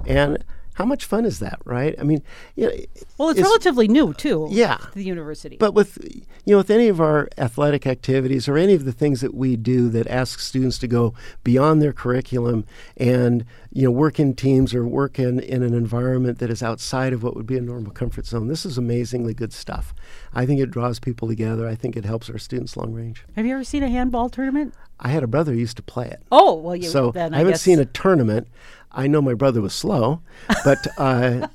And 0.06 0.44
how 0.74 0.84
much 0.84 1.04
fun 1.04 1.24
is 1.24 1.38
that, 1.38 1.60
right? 1.64 1.94
I 1.98 2.02
mean, 2.02 2.22
you 2.56 2.66
know, 2.66 2.72
well, 3.16 3.30
it's, 3.30 3.38
it's, 3.38 3.48
relatively 3.48 3.88
new 3.88 4.12
too. 4.12 4.48
Yeah, 4.50 4.76
to 4.76 4.90
the 4.94 5.04
university. 5.04 5.56
But 5.56 5.72
with 5.72 5.98
you 6.44 6.52
know, 6.52 6.58
with 6.58 6.70
any 6.70 6.88
of 6.88 7.00
our 7.00 7.28
athletic 7.38 7.86
activities 7.86 8.48
or 8.48 8.56
any 8.56 8.74
of 8.74 8.84
the 8.84 8.92
things 8.92 9.20
that 9.20 9.34
we 9.34 9.56
do 9.56 9.88
that 9.90 10.06
ask 10.08 10.40
students 10.40 10.78
to 10.78 10.88
go 10.88 11.14
beyond 11.44 11.80
their 11.80 11.92
curriculum 11.92 12.64
and 12.96 13.44
you 13.72 13.84
know 13.84 13.90
work 13.90 14.18
in 14.18 14.34
teams 14.34 14.74
or 14.74 14.86
work 14.86 15.18
in 15.18 15.38
in 15.40 15.62
an 15.62 15.74
environment 15.74 16.38
that 16.40 16.50
is 16.50 16.62
outside 16.62 17.12
of 17.12 17.22
what 17.22 17.36
would 17.36 17.46
be 17.46 17.56
a 17.56 17.62
normal 17.62 17.92
comfort 17.92 18.26
zone, 18.26 18.48
this 18.48 18.66
is 18.66 18.76
amazingly 18.76 19.32
good 19.32 19.52
stuff. 19.52 19.94
I 20.34 20.44
think 20.44 20.60
it 20.60 20.72
draws 20.72 20.98
people 20.98 21.28
together. 21.28 21.68
I 21.68 21.76
think 21.76 21.96
it 21.96 22.04
helps 22.04 22.28
our 22.28 22.38
students 22.38 22.76
long 22.76 22.92
range. 22.92 23.24
Have 23.36 23.46
you 23.46 23.54
ever 23.54 23.64
seen 23.64 23.84
a 23.84 23.88
handball 23.88 24.28
tournament? 24.28 24.74
I 24.98 25.08
had 25.08 25.22
a 25.22 25.26
brother 25.26 25.52
who 25.52 25.58
used 25.58 25.76
to 25.76 25.82
play 25.82 26.08
it. 26.08 26.22
Oh 26.32 26.54
well, 26.54 26.76
you 26.76 26.88
so 26.88 27.12
then 27.12 27.32
I, 27.32 27.36
I 27.36 27.38
haven't 27.38 27.54
guess. 27.54 27.62
seen 27.62 27.78
a 27.78 27.84
tournament. 27.84 28.48
I 28.94 29.06
know 29.06 29.20
my 29.20 29.34
brother 29.34 29.60
was 29.60 29.74
slow, 29.74 30.20
but 30.64 30.86
uh, 30.98 31.48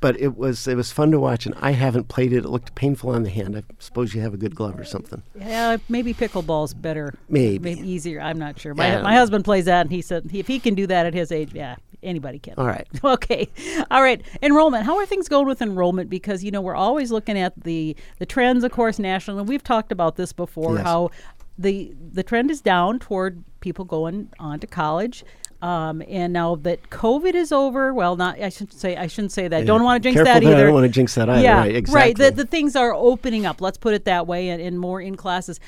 but 0.00 0.18
it 0.20 0.36
was 0.36 0.66
it 0.66 0.76
was 0.76 0.92
fun 0.92 1.10
to 1.12 1.18
watch, 1.18 1.46
and 1.46 1.54
I 1.60 1.72
haven't 1.72 2.08
played 2.08 2.32
it. 2.32 2.44
It 2.44 2.48
looked 2.48 2.74
painful 2.74 3.10
on 3.10 3.22
the 3.22 3.30
hand. 3.30 3.56
I 3.56 3.62
suppose 3.78 4.14
you 4.14 4.20
have 4.20 4.34
a 4.34 4.36
good 4.36 4.54
glove 4.54 4.78
or 4.78 4.84
something. 4.84 5.22
Yeah, 5.38 5.76
maybe 5.88 6.14
pickleball's 6.14 6.74
better. 6.74 7.14
Maybe. 7.28 7.74
maybe 7.74 7.88
easier. 7.88 8.20
I'm 8.20 8.38
not 8.38 8.58
sure. 8.58 8.74
My 8.74 9.00
my 9.02 9.14
husband 9.14 9.44
plays 9.44 9.66
that, 9.66 9.82
and 9.82 9.90
he 9.90 10.02
said 10.02 10.30
if 10.32 10.46
he 10.46 10.58
can 10.58 10.74
do 10.74 10.86
that 10.86 11.06
at 11.06 11.14
his 11.14 11.32
age, 11.32 11.52
yeah, 11.54 11.76
anybody 12.02 12.38
can. 12.38 12.54
All 12.56 12.66
right. 12.66 12.86
Okay. 13.04 13.48
All 13.90 14.02
right. 14.02 14.22
Enrollment. 14.42 14.84
How 14.84 14.96
are 14.96 15.06
things 15.06 15.28
going 15.28 15.46
with 15.46 15.62
enrollment? 15.62 16.10
Because 16.10 16.42
you 16.42 16.50
know 16.50 16.60
we're 16.60 16.74
always 16.74 17.12
looking 17.12 17.38
at 17.38 17.52
the 17.64 17.96
the 18.18 18.26
trends, 18.26 18.64
of 18.64 18.72
course, 18.72 18.98
nationally. 18.98 19.42
We've 19.42 19.62
talked 19.62 19.92
about 19.92 20.16
this 20.16 20.32
before. 20.32 20.76
Yes. 20.76 20.84
How 20.84 21.10
the 21.58 21.94
the 22.12 22.22
trend 22.22 22.50
is 22.50 22.60
down 22.60 22.98
toward 22.98 23.44
people 23.60 23.84
going 23.84 24.30
on 24.38 24.60
to 24.60 24.66
college. 24.66 25.24
Um, 25.64 26.02
and 26.06 26.34
now 26.34 26.56
that 26.56 26.90
COVID 26.90 27.34
is 27.34 27.50
over, 27.50 27.94
well, 27.94 28.16
not 28.16 28.38
I 28.38 28.50
shouldn't 28.50 28.74
say 28.74 28.98
I 28.98 29.06
shouldn't 29.06 29.32
say 29.32 29.48
that. 29.48 29.62
I 29.62 29.64
don't 29.64 29.82
want 29.82 30.02
to 30.02 30.06
jinx 30.06 30.22
that 30.22 30.42
either. 30.42 30.54
I 30.54 30.62
don't 30.64 30.74
want 30.74 30.84
to 30.84 30.90
jinx 30.90 31.14
that 31.14 31.30
either. 31.30 31.40
Yeah, 31.42 31.60
Right. 31.60 31.74
Exactly. 31.74 32.12
The, 32.26 32.30
the 32.32 32.46
things 32.46 32.76
are 32.76 32.92
opening 32.92 33.46
up. 33.46 33.62
Let's 33.62 33.78
put 33.78 33.94
it 33.94 34.04
that 34.04 34.26
way, 34.26 34.50
and, 34.50 34.60
and 34.60 34.78
more 34.78 35.00
in 35.00 35.16
classes. 35.16 35.60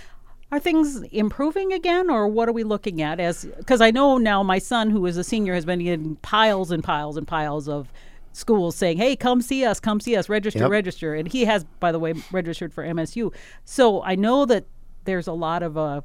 Are 0.52 0.60
things 0.60 1.00
improving 1.12 1.72
again, 1.72 2.10
or 2.10 2.28
what 2.28 2.46
are 2.46 2.52
we 2.52 2.62
looking 2.62 3.00
at? 3.00 3.18
As 3.20 3.46
because 3.56 3.80
I 3.80 3.90
know 3.90 4.18
now 4.18 4.42
my 4.42 4.58
son, 4.58 4.90
who 4.90 5.06
is 5.06 5.16
a 5.16 5.24
senior, 5.24 5.54
has 5.54 5.64
been 5.64 5.78
getting 5.78 6.16
piles 6.16 6.70
and 6.70 6.84
piles 6.84 7.16
and 7.16 7.26
piles 7.26 7.66
of 7.66 7.90
schools 8.34 8.76
saying, 8.76 8.98
"Hey, 8.98 9.16
come 9.16 9.40
see 9.40 9.64
us, 9.64 9.80
come 9.80 9.98
see 10.00 10.14
us, 10.14 10.28
register, 10.28 10.60
Yep. 10.60 10.70
register." 10.70 11.14
And 11.14 11.26
he 11.26 11.46
has, 11.46 11.64
by 11.80 11.90
the 11.90 11.98
way, 11.98 12.12
registered 12.30 12.74
for 12.74 12.84
MSU. 12.84 13.32
So 13.64 14.02
I 14.02 14.14
know 14.14 14.44
that 14.44 14.66
there's 15.04 15.26
a 15.26 15.32
lot 15.32 15.62
of 15.62 15.78
uh, 15.78 16.02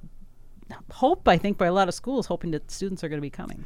hope. 0.92 1.28
I 1.28 1.38
think 1.38 1.58
by 1.58 1.68
a 1.68 1.74
lot 1.74 1.88
of 1.88 1.94
schools 1.94 2.28
hoping 2.28 2.52
that 2.52 2.70
students 2.72 3.04
are 3.04 3.10
going 3.10 3.18
to 3.18 3.22
be 3.22 3.30
coming. 3.30 3.66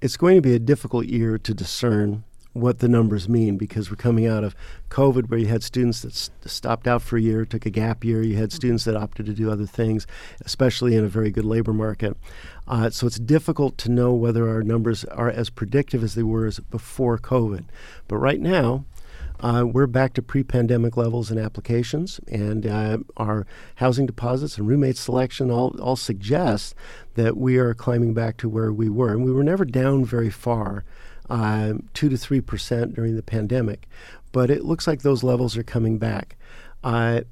it's 0.00 0.16
going 0.16 0.36
to 0.36 0.42
be 0.42 0.54
a 0.54 0.58
difficult 0.58 1.06
year 1.06 1.36
to 1.38 1.52
discern 1.54 2.24
what 2.52 2.80
the 2.80 2.88
numbers 2.88 3.28
mean 3.28 3.56
because 3.56 3.90
we're 3.90 3.96
coming 3.96 4.26
out 4.26 4.42
of 4.42 4.56
COVID, 4.88 5.28
where 5.30 5.38
you 5.38 5.46
had 5.46 5.62
students 5.62 6.00
that 6.02 6.12
s- 6.12 6.30
stopped 6.46 6.88
out 6.88 7.00
for 7.00 7.16
a 7.16 7.20
year, 7.20 7.44
took 7.44 7.64
a 7.64 7.70
gap 7.70 8.02
year. 8.04 8.22
You 8.22 8.36
had 8.36 8.50
students 8.50 8.84
that 8.84 8.96
opted 8.96 9.26
to 9.26 9.34
do 9.34 9.50
other 9.52 9.66
things, 9.66 10.04
especially 10.44 10.96
in 10.96 11.04
a 11.04 11.08
very 11.08 11.30
good 11.30 11.44
labor 11.44 11.72
market. 11.72 12.16
Uh, 12.66 12.90
so 12.90 13.06
it's 13.06 13.20
difficult 13.20 13.78
to 13.78 13.88
know 13.88 14.12
whether 14.12 14.48
our 14.48 14.64
numbers 14.64 15.04
are 15.04 15.30
as 15.30 15.48
predictive 15.48 16.02
as 16.02 16.16
they 16.16 16.24
were 16.24 16.46
as 16.46 16.58
before 16.58 17.18
COVID. 17.18 17.66
But 18.08 18.16
right 18.16 18.40
now, 18.40 18.84
uh, 19.40 19.64
we're 19.64 19.86
back 19.86 20.12
to 20.14 20.22
pre-pandemic 20.22 20.96
levels 20.96 21.30
in 21.30 21.38
applications, 21.38 22.20
and 22.28 22.66
uh, 22.66 22.98
our 23.16 23.46
housing 23.76 24.06
deposits 24.06 24.58
and 24.58 24.68
roommate 24.68 24.96
selection 24.96 25.50
all, 25.50 25.74
all 25.80 25.96
suggest 25.96 26.74
that 27.14 27.36
we 27.36 27.56
are 27.56 27.74
climbing 27.74 28.14
back 28.14 28.36
to 28.36 28.48
where 28.48 28.72
we 28.72 28.88
were. 28.88 29.12
And 29.12 29.24
we 29.24 29.32
were 29.32 29.42
never 29.44 29.64
down 29.64 30.04
very 30.04 30.30
far, 30.30 30.84
uh, 31.28 31.74
two 31.94 32.08
to 32.08 32.16
three 32.16 32.40
percent 32.40 32.94
during 32.94 33.16
the 33.16 33.22
pandemic, 33.22 33.88
but 34.32 34.50
it 34.50 34.64
looks 34.64 34.86
like 34.86 35.02
those 35.02 35.22
levels 35.22 35.56
are 35.56 35.62
coming 35.62 35.98
back. 35.98 36.36
Uh, 36.84 37.22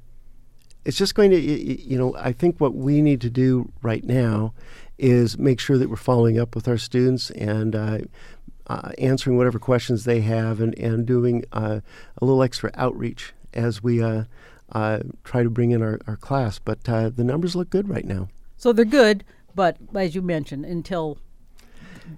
it's 0.85 0.97
just 0.97 1.13
going 1.13 1.29
to, 1.29 1.39
you 1.39 1.97
know, 1.97 2.15
I 2.17 2.31
think 2.31 2.59
what 2.59 2.73
we 2.73 3.01
need 3.01 3.21
to 3.21 3.29
do 3.29 3.71
right 3.81 4.03
now 4.03 4.53
is 4.97 5.37
make 5.37 5.59
sure 5.59 5.77
that 5.77 5.89
we're 5.89 5.95
following 5.95 6.39
up 6.39 6.55
with 6.55 6.67
our 6.67 6.77
students 6.77 7.29
and 7.31 7.75
uh, 7.75 7.99
uh, 8.69 8.91
answering 8.99 9.35
whatever 9.35 9.59
questions 9.59 10.05
they 10.05 10.21
have 10.21 10.61
and, 10.61 10.77
and 10.77 11.05
doing 11.05 11.43
uh, 11.51 11.79
a 12.17 12.25
little 12.25 12.43
extra 12.43 12.71
outreach 12.75 13.33
as 13.53 13.81
we 13.81 14.01
uh, 14.01 14.23
uh, 14.71 14.99
try 15.23 15.43
to 15.43 15.49
bring 15.49 15.71
in 15.71 15.81
our, 15.81 15.99
our 16.07 16.15
class. 16.15 16.59
But 16.59 16.87
uh, 16.87 17.09
the 17.09 17.23
numbers 17.23 17.55
look 17.55 17.69
good 17.69 17.89
right 17.89 18.05
now. 18.05 18.29
So 18.57 18.71
they're 18.71 18.85
good, 18.85 19.23
but 19.55 19.77
as 19.95 20.15
you 20.15 20.21
mentioned, 20.21 20.65
until 20.65 21.17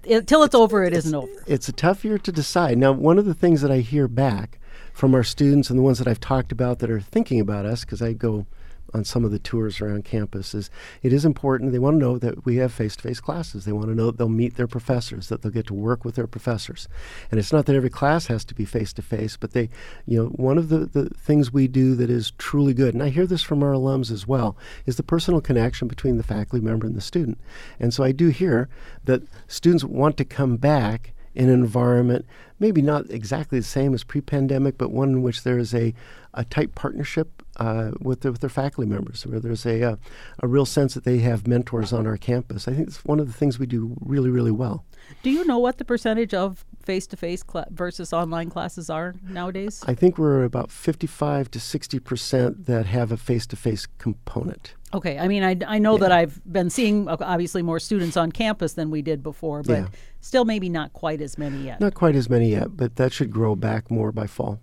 until 0.08 0.42
it's 0.42 0.54
over, 0.54 0.84
it 0.84 0.94
isn't 0.94 1.14
over. 1.14 1.30
It's 1.46 1.68
a 1.68 1.72
tough 1.72 2.04
year 2.04 2.18
to 2.18 2.32
decide. 2.32 2.78
Now, 2.78 2.92
one 2.92 3.18
of 3.18 3.26
the 3.26 3.34
things 3.34 3.60
that 3.60 3.70
I 3.70 3.78
hear 3.78 4.08
back 4.08 4.58
from 4.92 5.14
our 5.14 5.22
students 5.22 5.70
and 5.70 5.78
the 5.78 5.82
ones 5.82 5.98
that 5.98 6.08
I've 6.08 6.20
talked 6.20 6.52
about 6.52 6.78
that 6.78 6.90
are 6.90 7.00
thinking 7.00 7.40
about 7.40 7.66
us, 7.66 7.84
because 7.84 8.02
I 8.02 8.12
go 8.12 8.46
on 8.94 9.04
some 9.04 9.24
of 9.24 9.30
the 9.30 9.38
tours 9.38 9.80
around 9.80 10.04
campus, 10.04 10.54
is 10.54 10.70
it 11.02 11.12
is 11.12 11.24
important. 11.24 11.72
They 11.72 11.78
want 11.78 11.94
to 11.94 12.04
know 12.04 12.18
that 12.18 12.44
we 12.44 12.56
have 12.56 12.72
face 12.72 12.96
to 12.96 13.02
face 13.02 13.20
classes. 13.20 13.64
They 13.64 13.72
want 13.72 13.88
to 13.88 13.94
know 13.94 14.06
that 14.06 14.18
they'll 14.18 14.28
meet 14.28 14.56
their 14.56 14.66
professors, 14.66 15.28
that 15.28 15.42
they'll 15.42 15.52
get 15.52 15.66
to 15.68 15.74
work 15.74 16.04
with 16.04 16.14
their 16.14 16.26
professors. 16.26 16.88
And 17.30 17.40
it's 17.40 17.52
not 17.52 17.66
that 17.66 17.76
every 17.76 17.90
class 17.90 18.26
has 18.26 18.44
to 18.46 18.54
be 18.54 18.64
face 18.64 18.92
to 18.94 19.02
face, 19.02 19.36
but 19.36 19.52
they, 19.52 19.70
you 20.06 20.18
know, 20.18 20.28
one 20.28 20.58
of 20.58 20.68
the, 20.68 20.86
the 20.86 21.10
things 21.10 21.52
we 21.52 21.68
do 21.68 21.94
that 21.96 22.10
is 22.10 22.32
truly 22.32 22.74
good, 22.74 22.94
and 22.94 23.02
I 23.02 23.08
hear 23.08 23.26
this 23.26 23.42
from 23.42 23.62
our 23.62 23.72
alums 23.72 24.10
as 24.10 24.26
well, 24.26 24.56
is 24.86 24.96
the 24.96 25.02
personal 25.02 25.40
connection 25.40 25.88
between 25.88 26.16
the 26.16 26.22
faculty 26.22 26.64
member 26.64 26.86
and 26.86 26.96
the 26.96 27.00
student. 27.00 27.38
And 27.80 27.92
so 27.92 28.04
I 28.04 28.12
do 28.12 28.28
hear 28.28 28.68
that 29.04 29.22
students 29.48 29.84
want 29.84 30.16
to 30.18 30.24
come 30.24 30.56
back 30.56 31.12
in 31.34 31.48
an 31.48 31.54
environment, 31.54 32.26
maybe 32.62 32.80
not 32.80 33.10
exactly 33.10 33.58
the 33.58 33.64
same 33.64 33.92
as 33.92 34.04
pre-pandemic, 34.04 34.78
but 34.78 34.90
one 34.92 35.08
in 35.10 35.22
which 35.22 35.42
there 35.42 35.58
is 35.58 35.74
a, 35.74 35.92
a 36.32 36.44
tight 36.44 36.74
partnership 36.76 37.42
uh, 37.56 37.90
with, 38.00 38.20
their, 38.20 38.30
with 38.30 38.40
their 38.40 38.48
faculty 38.48 38.88
members, 38.88 39.26
where 39.26 39.40
there's 39.40 39.66
a, 39.66 39.82
uh, 39.82 39.96
a 40.40 40.46
real 40.46 40.64
sense 40.64 40.94
that 40.94 41.02
they 41.04 41.18
have 41.18 41.46
mentors 41.46 41.92
on 41.92 42.06
our 42.06 42.16
campus. 42.16 42.68
I 42.68 42.72
think 42.72 42.86
it's 42.86 43.04
one 43.04 43.18
of 43.18 43.26
the 43.26 43.32
things 43.32 43.58
we 43.58 43.66
do 43.66 43.96
really, 44.00 44.30
really 44.30 44.52
well. 44.52 44.84
Do 45.24 45.30
you 45.30 45.44
know 45.44 45.58
what 45.58 45.78
the 45.78 45.84
percentage 45.84 46.32
of 46.32 46.64
face-to-face 46.84 47.42
cla- 47.42 47.66
versus 47.70 48.12
online 48.12 48.48
classes 48.48 48.88
are 48.88 49.14
nowadays? 49.28 49.82
I 49.86 49.94
think 49.94 50.16
we're 50.16 50.44
about 50.44 50.70
55 50.70 51.50
to 51.50 51.60
60 51.60 51.98
percent 51.98 52.66
that 52.66 52.86
have 52.86 53.10
a 53.12 53.16
face-to-face 53.16 53.86
component. 53.98 54.74
Okay, 54.94 55.18
I 55.18 55.26
mean, 55.26 55.42
I, 55.42 55.56
I 55.66 55.78
know 55.78 55.96
that 55.98 56.12
I've 56.12 56.40
been 56.50 56.68
seeing 56.68 57.08
obviously 57.08 57.62
more 57.62 57.80
students 57.80 58.16
on 58.16 58.30
campus 58.30 58.74
than 58.74 58.90
we 58.90 59.00
did 59.00 59.22
before, 59.22 59.62
but 59.62 59.78
Yeah. 59.78 59.86
still 60.20 60.44
maybe 60.44 60.68
not 60.68 60.92
quite 60.92 61.22
as 61.22 61.38
many 61.38 61.64
yet. 61.64 61.80
Not 61.80 61.94
quite 61.94 62.14
as 62.14 62.28
many 62.28 62.50
yet, 62.52 62.76
but 62.76 62.96
that 62.96 63.12
should 63.12 63.30
grow 63.30 63.56
back 63.56 63.90
more 63.90 64.12
by 64.12 64.26
fall. 64.26 64.60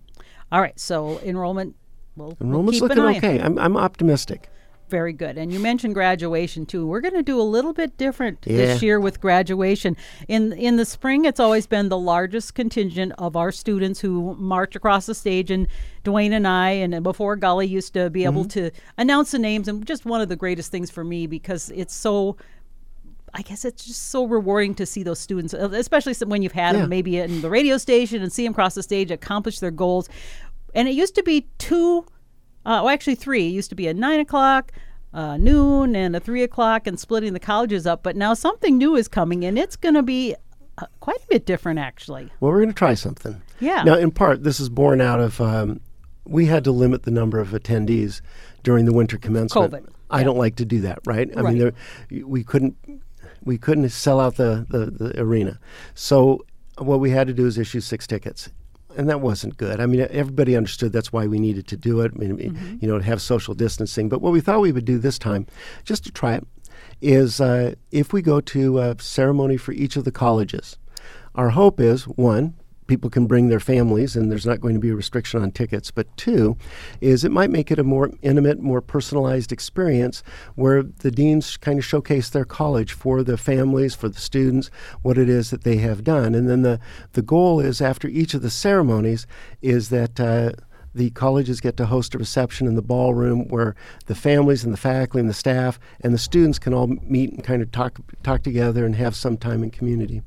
All 0.52 0.60
right, 0.60 0.78
so 0.78 1.20
enrollment, 1.20 1.76
we'll, 2.16 2.36
Enrollment's 2.40 2.80
looking 2.80 2.98
okay. 2.98 3.40
I'm, 3.40 3.58
I'm 3.58 3.76
optimistic. 3.76 4.48
Very 4.90 5.12
good. 5.12 5.38
And 5.38 5.52
you 5.52 5.60
mentioned 5.60 5.94
graduation 5.94 6.66
too. 6.66 6.84
We're 6.84 7.00
going 7.00 7.14
to 7.14 7.22
do 7.22 7.40
a 7.40 7.42
little 7.42 7.72
bit 7.72 7.96
different 7.96 8.42
this 8.42 8.82
year 8.82 8.98
with 8.98 9.20
graduation. 9.20 9.96
In 10.26 10.52
in 10.52 10.76
the 10.76 10.84
spring, 10.84 11.24
it's 11.26 11.38
always 11.38 11.68
been 11.68 11.90
the 11.90 11.96
largest 11.96 12.56
contingent 12.56 13.12
of 13.16 13.36
our 13.36 13.52
students 13.52 14.00
who 14.00 14.34
march 14.34 14.74
across 14.74 15.06
the 15.06 15.14
stage. 15.14 15.52
And 15.52 15.68
Dwayne 16.04 16.32
and 16.32 16.46
I, 16.46 16.70
and 16.70 17.04
before 17.04 17.36
Gully, 17.36 17.68
used 17.68 17.94
to 17.94 18.10
be 18.10 18.24
able 18.24 18.42
mm-hmm. 18.42 18.66
to 18.66 18.70
announce 18.98 19.30
the 19.30 19.38
names. 19.38 19.68
And 19.68 19.86
just 19.86 20.04
one 20.04 20.20
of 20.20 20.28
the 20.28 20.34
greatest 20.34 20.72
things 20.72 20.90
for 20.90 21.04
me 21.04 21.28
because 21.28 21.70
it's 21.70 21.94
so. 21.94 22.36
I 23.34 23.42
guess 23.42 23.64
it's 23.64 23.84
just 23.84 24.08
so 24.10 24.24
rewarding 24.26 24.74
to 24.76 24.86
see 24.86 25.02
those 25.02 25.18
students, 25.18 25.54
uh, 25.54 25.70
especially 25.72 26.14
when 26.26 26.42
you've 26.42 26.52
had 26.52 26.74
Yeah. 26.74 26.82
them 26.82 26.90
maybe 26.90 27.18
in 27.18 27.42
the 27.42 27.50
radio 27.50 27.76
station 27.78 28.22
and 28.22 28.32
see 28.32 28.44
them 28.44 28.54
cross 28.54 28.74
the 28.74 28.82
stage, 28.82 29.10
accomplish 29.10 29.60
their 29.60 29.70
goals. 29.70 30.08
And 30.74 30.88
it 30.88 30.92
used 30.92 31.14
to 31.16 31.22
be 31.22 31.46
two 31.58 32.04
uh, 32.66 32.80
well, 32.84 32.88
actually 32.90 33.14
three. 33.14 33.46
It 33.46 33.50
used 33.52 33.70
to 33.70 33.74
be 33.74 33.88
at 33.88 33.96
nine 33.96 34.20
o'clock, 34.20 34.70
uh, 35.14 35.38
noon, 35.38 35.96
and 35.96 36.14
a 36.14 36.20
three 36.20 36.42
o'clock, 36.42 36.86
and 36.86 37.00
splitting 37.00 37.32
the 37.32 37.40
colleges 37.40 37.86
up. 37.86 38.02
But 38.02 38.16
now 38.16 38.34
something 38.34 38.76
new 38.76 38.96
is 38.96 39.08
coming, 39.08 39.44
and 39.46 39.58
it's 39.58 39.76
going 39.76 39.94
to 39.94 40.02
be 40.02 40.34
uh, 40.76 40.84
quite 41.00 41.16
a 41.16 41.26
bit 41.30 41.46
different, 41.46 41.78
actually. 41.78 42.24
Well, 42.40 42.52
we're 42.52 42.58
going 42.58 42.68
to 42.68 42.74
try 42.74 42.92
something. 42.94 43.40
Yeah. 43.60 43.82
Now, 43.84 43.96
in 43.96 44.10
part, 44.10 44.42
this 44.44 44.60
is 44.60 44.68
born 44.68 45.00
out 45.00 45.20
of 45.20 45.40
um, 45.40 45.80
we 46.26 46.46
had 46.46 46.62
to 46.64 46.70
limit 46.72 47.04
the 47.04 47.10
number 47.10 47.40
of 47.40 47.48
attendees 47.48 48.20
during 48.62 48.84
the 48.84 48.92
winter 48.92 49.16
commencement. 49.16 49.72
COVID, 49.72 49.88
I 50.10 50.18
yeah. 50.18 50.24
don't 50.24 50.38
like 50.38 50.56
to 50.56 50.66
do 50.66 50.80
that, 50.82 50.98
right? 51.06 51.30
I 51.34 51.40
Right. 51.40 51.54
mean, 51.54 51.72
there, 52.10 52.26
we 52.26 52.44
couldn't 52.44 52.76
we 53.44 53.58
couldn't 53.58 53.88
sell 53.90 54.20
out 54.20 54.36
the, 54.36 54.66
the, 54.68 54.86
the 54.86 55.20
arena. 55.20 55.58
So 55.94 56.44
what 56.78 57.00
we 57.00 57.10
had 57.10 57.26
to 57.26 57.34
do 57.34 57.46
is 57.46 57.58
issue 57.58 57.80
six 57.80 58.06
tickets. 58.06 58.50
And 58.96 59.08
that 59.08 59.20
wasn't 59.20 59.56
good. 59.56 59.78
I 59.80 59.86
mean, 59.86 60.06
everybody 60.10 60.56
understood 60.56 60.92
that's 60.92 61.12
why 61.12 61.26
we 61.28 61.38
needed 61.38 61.68
to 61.68 61.76
do 61.76 62.00
it. 62.00 62.12
I 62.14 62.18
mean, 62.18 62.36
Mm-hmm. 62.36 62.76
you 62.80 62.88
know, 62.88 62.98
to 62.98 63.04
have 63.04 63.22
social 63.22 63.54
distancing. 63.54 64.08
But 64.08 64.20
what 64.20 64.32
we 64.32 64.40
thought 64.40 64.60
we 64.60 64.72
would 64.72 64.84
do 64.84 64.98
this 64.98 65.18
time, 65.18 65.46
just 65.84 66.02
to 66.04 66.10
try 66.10 66.34
it, 66.34 66.46
is 67.00 67.40
uh, 67.40 67.74
if 67.92 68.12
we 68.12 68.20
go 68.20 68.40
to 68.40 68.78
a 68.80 68.96
ceremony 69.00 69.56
for 69.56 69.72
each 69.72 69.96
of 69.96 70.04
the 70.04 70.10
colleges, 70.10 70.76
our 71.36 71.50
hope 71.50 71.78
is 71.80 72.04
one, 72.08 72.54
people 72.90 73.08
can 73.08 73.26
bring 73.26 73.48
their 73.48 73.60
families 73.60 74.16
and 74.16 74.30
there's 74.30 74.44
not 74.44 74.60
going 74.60 74.74
to 74.74 74.80
be 74.80 74.90
a 74.90 74.94
restriction 74.96 75.40
on 75.40 75.52
tickets. 75.52 75.92
But 75.92 76.14
two, 76.16 76.56
is 77.00 77.24
it 77.24 77.30
might 77.30 77.50
make 77.50 77.70
it 77.70 77.78
a 77.78 77.84
more 77.84 78.10
intimate, 78.20 78.58
more 78.58 78.80
personalized 78.80 79.52
experience 79.52 80.24
where 80.56 80.82
the 80.82 81.12
deans 81.12 81.56
kind 81.56 81.78
of 81.78 81.84
showcase 81.84 82.28
their 82.28 82.44
college 82.44 82.92
for 82.92 83.22
the 83.22 83.36
families, 83.36 83.94
for 83.94 84.08
the 84.08 84.20
students, 84.20 84.70
what 85.02 85.16
it 85.16 85.28
is 85.28 85.50
that 85.50 85.62
they 85.62 85.76
have 85.76 86.02
done. 86.02 86.34
And 86.34 86.48
then 86.48 86.62
the, 86.62 86.80
the 87.12 87.22
goal 87.22 87.60
is 87.60 87.80
after 87.80 88.08
each 88.08 88.34
of 88.34 88.42
the 88.42 88.50
ceremonies 88.50 89.26
is 89.62 89.88
that. 89.88 90.20
Uh, 90.20 90.50
the 90.92 91.10
colleges 91.10 91.60
get 91.60 91.76
to 91.76 91.86
host 91.86 92.16
a 92.16 92.18
reception 92.18 92.66
in 92.66 92.74
the 92.74 92.82
ballroom 92.82 93.46
where 93.46 93.76
the 94.06 94.14
families 94.16 94.64
and 94.64 94.72
the 94.72 94.76
faculty 94.76 95.20
and 95.20 95.28
the 95.28 95.32
staff 95.34 95.78
and 96.00 96.12
the 96.12 96.18
students 96.18 96.58
can 96.58 96.74
all 96.74 96.88
meet 96.88 97.30
and 97.30 97.44
kind 97.44 97.62
of 97.62 97.70
talk 97.70 98.00
talk 98.24 98.42
together 98.42 98.84
and 98.84 98.96
have 98.96 99.14
some 99.14 99.36
time 99.36 99.62
in 99.62 99.70
community. 99.70 100.20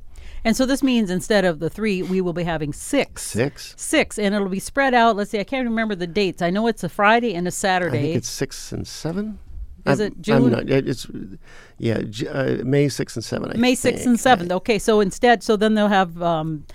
And 0.44 0.56
so 0.56 0.66
this 0.66 0.82
means 0.82 1.10
instead 1.10 1.44
of 1.44 1.58
the 1.58 1.70
three, 1.70 2.02
we 2.02 2.20
will 2.20 2.34
be 2.34 2.44
having 2.44 2.72
six. 2.72 3.22
Six. 3.22 3.74
Six, 3.78 4.18
and 4.18 4.34
it'll 4.34 4.48
be 4.48 4.58
spread 4.60 4.92
out. 4.94 5.16
Let's 5.16 5.30
see, 5.30 5.40
I 5.40 5.44
can't 5.44 5.66
remember 5.66 5.94
the 5.94 6.06
dates. 6.06 6.42
I 6.42 6.50
know 6.50 6.66
it's 6.66 6.84
a 6.84 6.88
Friday 6.88 7.34
and 7.34 7.48
a 7.48 7.50
Saturday. 7.50 8.02
think 8.02 8.16
it's 8.16 8.28
six 8.28 8.70
and 8.72 8.86
seven. 8.86 9.38
Is 9.86 10.00
I'm- 10.00 10.12
it 10.12 10.20
June? 10.22 10.54
I'm 10.54 10.66
not, 10.66 10.70
it's 10.70 11.06
yeah, 11.78 12.00
uh, 12.30 12.56
May 12.64 12.88
six 12.88 13.16
and 13.16 13.24
seven. 13.24 13.50
I 13.52 13.56
May 13.56 13.74
sixth 13.74 14.06
and 14.06 14.18
seventh. 14.18 14.50
Okay, 14.52 14.78
so 14.78 15.00
instead, 15.00 15.42
so 15.42 15.56
then 15.56 15.74
they'll 15.74 15.88
have 15.88 16.22
um, 16.22 16.66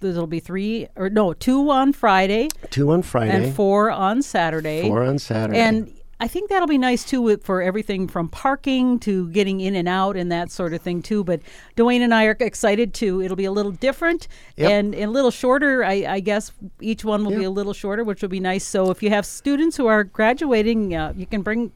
there'll 0.00 0.26
be 0.26 0.40
three 0.40 0.86
or 0.96 1.08
no 1.08 1.32
two 1.32 1.70
on 1.70 1.92
Friday 1.92 2.48
Two 2.70 2.90
on 2.90 3.02
Friday, 3.02 3.46
and 3.46 3.54
four 3.56 3.90
on 3.90 4.22
Saturday. 4.22 4.82
four 4.82 5.02
on 5.02 5.18
Saturday. 5.18 5.58
And 5.58 5.92
I 6.20 6.28
think 6.28 6.48
that'll 6.48 6.68
be 6.68 6.78
nice 6.78 7.04
too 7.04 7.36
for 7.38 7.62
everything 7.62 8.08
from 8.08 8.28
parking 8.28 8.98
to 9.00 9.28
getting 9.30 9.60
in 9.60 9.74
and 9.74 9.88
out 9.88 10.16
and 10.16 10.30
that 10.30 10.50
sort 10.50 10.72
of 10.72 10.80
thing 10.82 11.02
too. 11.02 11.24
But 11.24 11.40
Dwayne 11.76 12.00
and 12.00 12.14
I 12.14 12.26
are 12.26 12.36
excited 12.40 12.94
too. 12.94 13.20
It'll 13.20 13.36
be 13.36 13.44
a 13.44 13.52
little 13.52 13.72
different 13.72 14.28
Yep. 14.56 14.70
and, 14.70 14.94
and 14.94 15.04
a 15.04 15.10
little 15.10 15.30
shorter. 15.30 15.84
I, 15.84 16.04
I 16.08 16.20
guess 16.20 16.52
each 16.80 17.04
one 17.04 17.24
will 17.24 17.36
be 17.36 17.44
a 17.44 17.50
little 17.50 17.72
shorter, 17.72 18.04
which 18.04 18.22
will 18.22 18.28
be 18.28 18.40
nice. 18.40 18.64
So 18.64 18.90
if 18.90 19.02
you 19.02 19.10
have 19.10 19.26
students 19.26 19.76
who 19.76 19.86
are 19.86 20.04
graduating, 20.04 20.94
uh, 20.94 21.12
you 21.16 21.26
can 21.26 21.42
bring 21.42 21.72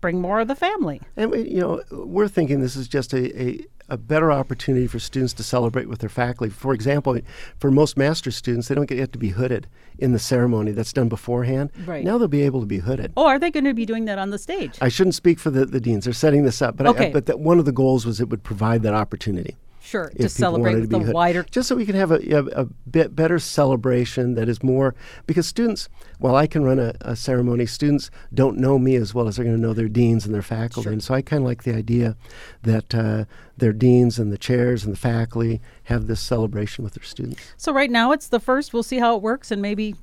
bring 0.00 0.20
more 0.20 0.40
of 0.40 0.48
the 0.48 0.54
family. 0.54 1.00
And 1.16 1.30
we, 1.30 1.48
you 1.48 1.60
know, 1.60 1.82
we're 1.90 2.28
thinking 2.28 2.60
this 2.60 2.76
is 2.76 2.86
just 2.86 3.12
a, 3.12 3.42
a, 3.42 3.64
a 3.88 3.96
better 3.96 4.32
opportunity 4.32 4.86
for 4.86 4.98
students 4.98 5.32
to 5.34 5.42
celebrate 5.42 5.88
with 5.88 6.00
their 6.00 6.08
faculty. 6.08 6.50
For 6.50 6.74
example, 6.74 7.18
for 7.58 7.70
most 7.70 7.96
master's 7.96 8.36
students, 8.36 8.68
they 8.68 8.74
don't 8.74 8.88
get 8.88 9.12
to 9.12 9.18
be 9.18 9.28
hooded 9.30 9.66
in 9.98 10.12
the 10.12 10.18
ceremony 10.18 10.72
that's 10.72 10.92
done 10.92 11.08
beforehand. 11.08 11.70
Right. 11.86 12.04
Now 12.04 12.18
they'll 12.18 12.28
be 12.28 12.42
able 12.42 12.60
to 12.60 12.66
be 12.66 12.78
hooded. 12.78 13.12
Oh, 13.16 13.26
are 13.26 13.38
they 13.38 13.50
going 13.50 13.64
to 13.64 13.74
be 13.74 13.86
doing 13.86 14.04
that 14.06 14.18
on 14.18 14.30
the 14.30 14.38
stage? 14.38 14.76
I 14.80 14.88
shouldn't 14.88 15.14
speak 15.14 15.38
for 15.38 15.50
the, 15.50 15.64
the 15.64 15.80
deans. 15.80 16.04
They're 16.04 16.12
setting 16.12 16.44
this 16.44 16.60
up, 16.60 16.76
but 16.76 16.86
Okay. 16.86 17.08
I, 17.08 17.12
but 17.12 17.26
that 17.26 17.40
one 17.40 17.58
of 17.58 17.64
the 17.64 17.72
goals 17.72 18.04
was 18.04 18.20
it 18.20 18.28
would 18.28 18.42
provide 18.42 18.82
that 18.82 18.94
opportunity. 18.94 19.56
Sure, 19.86 20.10
to 20.20 20.28
celebrate 20.28 20.72
to 20.80 20.86
the 20.88 20.98
hood- 20.98 21.14
wider 21.14 21.44
just 21.50 21.68
so 21.68 21.76
we 21.76 21.86
can 21.86 21.94
have 21.94 22.10
a, 22.10 22.18
a, 22.34 22.62
a 22.62 22.64
bit 22.90 23.14
better 23.14 23.38
celebration 23.38 24.34
that 24.34 24.48
is 24.48 24.60
more 24.62 24.94
because 25.28 25.46
students 25.46 25.88
while 26.18 26.34
i 26.34 26.46
can 26.46 26.64
run 26.64 26.78
a, 26.80 26.92
a 27.02 27.14
ceremony 27.14 27.66
students 27.66 28.10
don't 28.34 28.56
know 28.58 28.78
me 28.80 28.96
as 28.96 29.14
well 29.14 29.28
as 29.28 29.36
they're 29.36 29.44
going 29.44 29.56
to 29.56 29.62
know 29.62 29.72
their 29.72 29.88
deans 29.88 30.26
and 30.26 30.34
their 30.34 30.42
faculty 30.42 30.82
Sure. 30.86 30.92
and 30.92 31.02
so 31.04 31.14
i 31.14 31.22
kind 31.22 31.42
of 31.42 31.46
like 31.46 31.62
the 31.62 31.74
idea 31.74 32.16
that 32.62 32.94
uh, 32.94 33.24
their 33.56 33.72
deans 33.72 34.18
and 34.18 34.32
the 34.32 34.38
chairs 34.38 34.82
and 34.84 34.92
the 34.92 34.98
faculty 34.98 35.60
have 35.84 36.08
this 36.08 36.20
celebration 36.20 36.82
with 36.82 36.94
their 36.94 37.04
students 37.04 37.40
So 37.56 37.72
right 37.72 37.90
now 37.90 38.10
it's 38.12 38.26
the 38.28 38.40
first. 38.40 38.72
We'll 38.74 38.82
see 38.82 38.98
how 38.98 39.14
it 39.16 39.22
works, 39.22 39.50
and 39.52 39.62
maybe, 39.62 39.94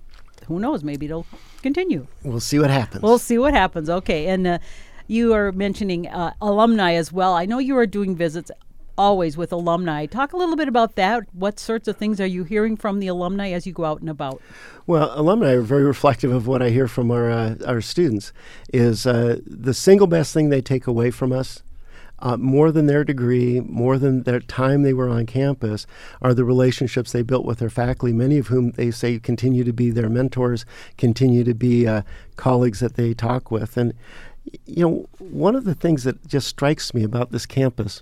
who 0.47 0.59
knows? 0.59 0.83
Maybe 0.83 1.05
it'll 1.07 1.25
continue. 1.61 2.07
we'll 2.23 2.39
see 2.39 2.57
what 2.59 2.69
happens 2.69 3.03
We'll 3.03 3.17
see 3.19 3.37
what 3.37 3.53
happens. 3.53 3.89
Okay, 3.89 4.27
and 4.27 4.47
uh, 4.47 4.57
you 5.07 5.33
are 5.33 5.51
mentioning 5.51 6.07
uh, 6.07 6.33
alumni 6.41 6.93
as 6.93 7.11
well. 7.11 7.33
I 7.33 7.45
know 7.45 7.59
you 7.59 7.75
are 7.77 7.85
doing 7.85 8.15
visits 8.15 8.49
always 8.97 9.37
with 9.37 9.51
alumni. 9.51 10.05
Talk 10.05 10.33
a 10.33 10.37
little 10.37 10.55
bit 10.55 10.67
about 10.67 10.95
that. 10.95 11.23
What 11.33 11.59
sorts 11.59 11.87
of 11.87 11.97
things 11.97 12.19
are 12.21 12.25
you 12.25 12.43
hearing 12.43 12.77
from 12.77 12.99
the 12.99 13.07
alumni 13.07 13.51
as 13.51 13.65
you 13.65 13.73
go 13.73 13.85
out 13.85 14.01
and 14.01 14.09
about? 14.09 14.41
Well, 14.85 15.11
alumni 15.17 15.53
are 15.53 15.61
very 15.61 15.83
reflective 15.83 16.31
of 16.31 16.47
what 16.47 16.61
I 16.61 16.69
hear 16.69 16.87
from 16.87 17.11
our 17.11 17.29
uh, 17.31 17.55
our 17.65 17.81
students. 17.81 18.33
Is 18.71 19.05
uh, 19.05 19.39
the 19.45 19.73
single 19.73 20.07
best 20.07 20.33
thing 20.33 20.49
they 20.49 20.61
take 20.61 20.87
away 20.87 21.11
from 21.11 21.31
us, 21.31 21.63
uh, 22.19 22.37
more 22.37 22.71
than 22.71 22.85
their 22.85 23.03
degree, 23.03 23.61
more 23.61 23.97
than 23.97 24.23
their 24.23 24.39
time 24.39 24.83
they 24.83 24.93
were 24.93 25.09
on 25.09 25.25
campus, 25.25 25.87
are 26.21 26.33
the 26.33 26.45
relationships 26.45 27.11
they 27.11 27.21
built 27.21 27.45
with 27.45 27.59
their 27.59 27.69
faculty. 27.69 28.13
Many 28.13 28.37
of 28.37 28.47
whom 28.47 28.71
they 28.71 28.91
say 28.91 29.19
continue 29.19 29.63
to 29.63 29.73
be 29.73 29.89
their 29.89 30.09
mentors, 30.09 30.65
continue 30.97 31.43
to 31.43 31.53
be 31.53 31.87
uh, 31.87 32.03
colleagues 32.35 32.79
that 32.81 32.95
they 32.95 33.13
talk 33.13 33.49
with, 33.49 33.77
and 33.77 33.93
you 34.65 34.87
know 34.87 35.09
one 35.19 35.55
of 35.55 35.63
the 35.63 35.75
things 35.75 36.03
that 36.03 36.27
just 36.27 36.47
strikes 36.47 36.93
me 36.93 37.03
about 37.03 37.31
this 37.31 37.45
campus 37.45 38.01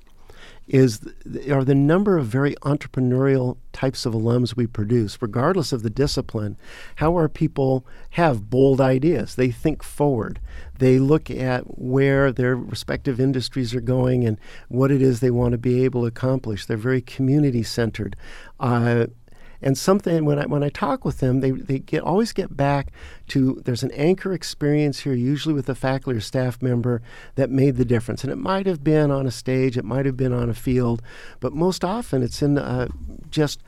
is 0.71 1.01
are 1.49 1.65
the 1.65 1.75
number 1.75 2.17
of 2.17 2.27
very 2.27 2.55
entrepreneurial 2.61 3.57
types 3.73 4.05
of 4.05 4.13
alums 4.13 4.55
we 4.55 4.65
produce, 4.65 5.21
regardless 5.21 5.73
of 5.73 5.83
the 5.83 5.89
discipline. 5.89 6.55
How 6.95 7.13
our 7.15 7.27
people 7.27 7.85
have 8.11 8.49
bold 8.49 8.79
ideas. 8.79 9.35
They 9.35 9.51
think 9.51 9.83
forward. 9.83 10.39
They 10.79 10.97
look 10.97 11.29
at 11.29 11.77
where 11.77 12.31
their 12.31 12.55
respective 12.55 13.19
industries 13.19 13.75
are 13.75 13.81
going 13.81 14.25
and 14.25 14.39
what 14.69 14.91
it 14.91 15.01
is 15.01 15.19
they 15.19 15.29
want 15.29 15.51
to 15.51 15.57
be 15.57 15.83
able 15.83 16.01
to 16.01 16.07
accomplish. 16.07 16.65
They're 16.65 16.77
very 16.77 17.01
community 17.01 17.63
centered. 17.63 18.15
Uh, 18.57 19.07
and 19.61 19.77
something 19.77 20.25
when 20.25 20.39
I 20.39 20.45
when 20.45 20.63
I 20.63 20.69
talk 20.69 21.05
with 21.05 21.19
them, 21.19 21.39
they, 21.39 21.51
they 21.51 21.79
get 21.79 22.01
always 22.03 22.33
get 22.33 22.55
back 22.55 22.91
to 23.29 23.61
there's 23.65 23.83
an 23.83 23.91
anchor 23.91 24.33
experience 24.33 25.01
here, 25.01 25.13
usually 25.13 25.53
with 25.53 25.69
a 25.69 25.75
faculty 25.75 26.17
or 26.17 26.21
staff 26.21 26.61
member 26.61 27.01
that 27.35 27.49
made 27.49 27.77
the 27.77 27.85
difference. 27.85 28.23
And 28.23 28.31
it 28.31 28.37
might 28.37 28.65
have 28.65 28.83
been 28.83 29.11
on 29.11 29.27
a 29.27 29.31
stage, 29.31 29.77
it 29.77 29.85
might 29.85 30.05
have 30.05 30.17
been 30.17 30.33
on 30.33 30.49
a 30.49 30.53
field, 30.53 31.01
but 31.39 31.53
most 31.53 31.83
often 31.83 32.23
it's 32.23 32.41
in 32.41 32.57
uh, 32.57 32.87
just 33.29 33.61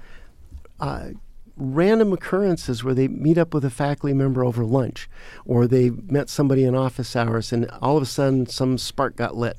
uh, 0.79 1.09
random 1.55 2.11
occurrences 2.11 2.83
where 2.83 2.95
they 2.95 3.07
meet 3.07 3.37
up 3.37 3.53
with 3.53 3.63
a 3.63 3.69
faculty 3.69 4.13
member 4.13 4.43
over 4.43 4.65
lunch, 4.65 5.07
or 5.45 5.67
they 5.67 5.91
met 5.91 6.29
somebody 6.29 6.63
in 6.63 6.75
office 6.75 7.15
hours, 7.15 7.53
and 7.53 7.69
all 7.81 7.97
of 7.97 8.03
a 8.03 8.07
sudden 8.07 8.47
some 8.47 8.77
spark 8.77 9.15
got 9.15 9.35
lit, 9.35 9.57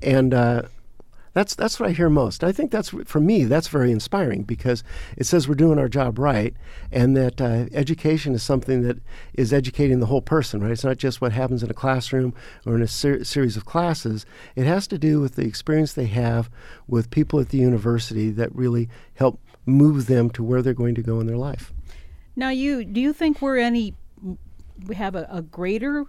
and. 0.00 0.32
Uh, 0.32 0.62
that's 1.34 1.54
that's 1.54 1.80
what 1.80 1.88
I 1.88 1.92
hear 1.92 2.10
most. 2.10 2.44
I 2.44 2.52
think 2.52 2.70
that's 2.70 2.90
for 3.06 3.20
me. 3.20 3.44
That's 3.44 3.68
very 3.68 3.90
inspiring 3.90 4.42
because 4.42 4.84
it 5.16 5.24
says 5.24 5.48
we're 5.48 5.54
doing 5.54 5.78
our 5.78 5.88
job 5.88 6.18
right, 6.18 6.54
and 6.90 7.16
that 7.16 7.40
uh, 7.40 7.66
education 7.72 8.34
is 8.34 8.42
something 8.42 8.82
that 8.82 8.98
is 9.34 9.52
educating 9.52 10.00
the 10.00 10.06
whole 10.06 10.22
person. 10.22 10.62
Right? 10.62 10.72
It's 10.72 10.84
not 10.84 10.98
just 10.98 11.20
what 11.20 11.32
happens 11.32 11.62
in 11.62 11.70
a 11.70 11.74
classroom 11.74 12.34
or 12.66 12.74
in 12.74 12.82
a 12.82 12.88
ser- 12.88 13.24
series 13.24 13.56
of 13.56 13.64
classes. 13.64 14.26
It 14.56 14.66
has 14.66 14.86
to 14.88 14.98
do 14.98 15.20
with 15.20 15.36
the 15.36 15.46
experience 15.46 15.92
they 15.92 16.06
have 16.06 16.50
with 16.86 17.10
people 17.10 17.40
at 17.40 17.48
the 17.48 17.58
university 17.58 18.30
that 18.30 18.54
really 18.54 18.88
help 19.14 19.40
move 19.64 20.06
them 20.06 20.28
to 20.30 20.42
where 20.42 20.60
they're 20.60 20.74
going 20.74 20.94
to 20.96 21.02
go 21.02 21.20
in 21.20 21.26
their 21.26 21.36
life. 21.36 21.72
Now, 22.36 22.50
you 22.50 22.84
do 22.84 23.00
you 23.00 23.12
think 23.12 23.40
we're 23.40 23.58
any 23.58 23.94
we 24.86 24.94
have 24.96 25.14
a, 25.14 25.26
a 25.30 25.42
greater 25.42 26.06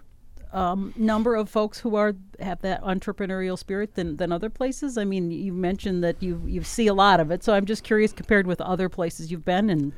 um, 0.54 0.94
number 0.96 1.34
of 1.34 1.48
folks 1.50 1.80
who 1.80 1.96
are 1.96 2.14
have 2.40 2.62
that 2.62 2.82
entrepreneurial 2.82 3.58
spirit 3.58 3.94
than, 3.94 4.16
than 4.16 4.32
other 4.32 4.48
places? 4.48 4.96
I 4.96 5.04
mean, 5.04 5.30
you 5.30 5.52
mentioned 5.52 6.02
that 6.04 6.22
you 6.22 6.40
you 6.46 6.62
see 6.62 6.86
a 6.86 6.94
lot 6.94 7.20
of 7.20 7.30
it, 7.30 7.42
so 7.42 7.52
I'm 7.52 7.66
just 7.66 7.84
curious 7.84 8.12
compared 8.12 8.46
with 8.46 8.60
other 8.60 8.88
places 8.88 9.30
you've 9.30 9.44
been 9.44 9.68
and 9.68 9.92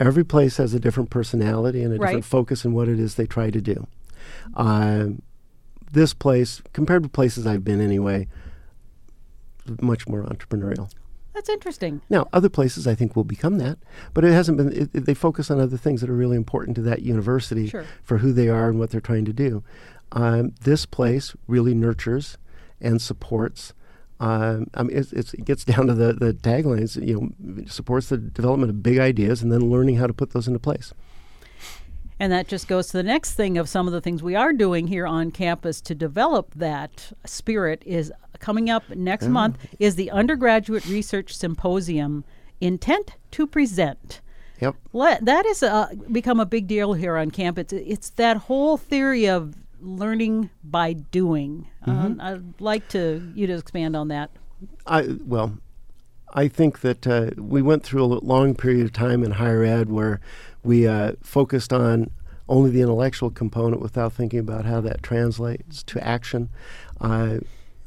every 0.00 0.24
place 0.24 0.56
has 0.56 0.72
a 0.74 0.80
different 0.80 1.10
personality 1.10 1.82
and 1.82 1.94
a 1.94 1.98
Right. 1.98 2.08
different 2.08 2.24
focus 2.24 2.64
in 2.64 2.72
what 2.72 2.88
it 2.88 2.98
is 2.98 3.14
they 3.14 3.26
try 3.26 3.50
to 3.50 3.60
do. 3.60 3.86
Um, 4.54 5.22
this 5.92 6.14
place, 6.14 6.62
compared 6.72 7.02
to 7.02 7.08
places 7.10 7.46
I've 7.46 7.62
been 7.62 7.80
anyway, 7.80 8.26
much 9.80 10.08
more 10.08 10.22
entrepreneurial. 10.24 10.90
That's 11.34 11.48
interesting. 11.48 12.00
Now, 12.10 12.28
other 12.32 12.48
places 12.48 12.86
I 12.86 12.94
think 12.94 13.16
will 13.16 13.24
become 13.24 13.58
that, 13.58 13.78
but 14.14 14.24
it 14.24 14.32
hasn't 14.32 14.58
been. 14.58 14.72
It, 14.72 14.90
it- 14.94 15.06
they 15.06 15.14
focus 15.14 15.50
on 15.50 15.60
other 15.60 15.76
things 15.76 16.00
that 16.00 16.10
are 16.10 16.14
really 16.14 16.36
important 16.36 16.74
to 16.76 16.82
that 16.82 17.02
university 17.02 17.68
Sure. 17.68 17.84
for 18.02 18.18
who 18.18 18.32
they 18.32 18.48
are 18.48 18.68
and 18.68 18.78
what 18.78 18.90
they're 18.90 19.00
trying 19.00 19.24
to 19.26 19.32
do. 19.32 19.62
Um, 20.12 20.54
this 20.62 20.84
place 20.86 21.34
really 21.46 21.74
nurtures 21.74 22.36
and 22.80 23.00
supports. 23.00 23.72
Um, 24.20 24.66
I 24.74 24.82
mean, 24.84 24.96
it's, 24.96 25.12
it's, 25.12 25.34
it 25.34 25.44
gets 25.44 25.64
down 25.72 25.86
to 25.88 25.94
the 25.94 26.12
the 26.12 26.32
taglines. 26.34 27.00
You 27.04 27.32
know, 27.46 27.64
supports 27.66 28.08
the 28.10 28.18
development 28.18 28.70
of 28.70 28.82
big 28.82 28.98
ideas 28.98 29.42
and 29.42 29.50
then 29.50 29.70
learning 29.70 29.96
how 29.96 30.06
to 30.06 30.12
put 30.14 30.30
those 30.32 30.46
into 30.46 30.58
place. 30.60 30.92
And 32.20 32.30
that 32.32 32.46
just 32.46 32.68
goes 32.68 32.86
to 32.88 32.92
the 32.98 33.02
next 33.02 33.34
thing 33.34 33.58
of 33.58 33.68
some 33.68 33.88
of 33.88 33.92
the 33.92 34.00
things 34.00 34.22
we 34.22 34.36
are 34.36 34.52
doing 34.52 34.86
here 34.86 35.06
on 35.08 35.32
campus 35.32 35.80
to 35.80 35.94
develop 35.94 36.54
that 36.54 37.10
spirit 37.26 37.82
is 37.84 38.12
coming 38.42 38.68
up 38.68 38.90
next 38.90 39.28
month 39.28 39.56
is 39.78 39.94
the 39.94 40.10
undergraduate 40.10 40.84
research 40.84 41.34
symposium 41.34 42.24
intent 42.60 43.12
to 43.30 43.46
present. 43.46 44.20
Yep. 44.60 44.76
Let, 44.92 45.24
that 45.24 45.46
has 45.46 45.62
uh, 45.62 45.88
become 46.10 46.38
a 46.38 46.46
big 46.46 46.66
deal 46.66 46.92
here 46.92 47.16
on 47.16 47.30
campus. 47.30 47.72
It's, 47.72 47.72
it's 47.72 48.10
that 48.10 48.36
whole 48.36 48.76
theory 48.76 49.26
of 49.26 49.54
learning 49.80 50.50
by 50.62 50.92
doing. 50.92 51.66
Mm-hmm. 51.86 52.20
Uh, 52.20 52.24
I'd 52.24 52.60
like 52.60 52.88
to 52.90 53.32
you 53.34 53.46
to 53.46 53.54
expand 53.54 53.96
on 53.96 54.08
that. 54.08 54.30
I 54.86 55.16
well, 55.24 55.58
I 56.34 56.46
think 56.46 56.80
that 56.80 57.06
uh, 57.06 57.30
we 57.36 57.62
went 57.62 57.82
through 57.82 58.04
a 58.04 58.06
long 58.06 58.54
period 58.54 58.84
of 58.84 58.92
time 58.92 59.24
in 59.24 59.32
higher 59.32 59.64
ed 59.64 59.90
where 59.90 60.20
we 60.62 60.86
uh, 60.86 61.12
focused 61.22 61.72
on 61.72 62.10
only 62.48 62.70
the 62.70 62.80
intellectual 62.80 63.30
component 63.30 63.82
without 63.82 64.12
thinking 64.12 64.38
about 64.38 64.64
how 64.64 64.80
that 64.80 65.02
translates 65.02 65.82
to 65.84 66.06
action. 66.06 66.48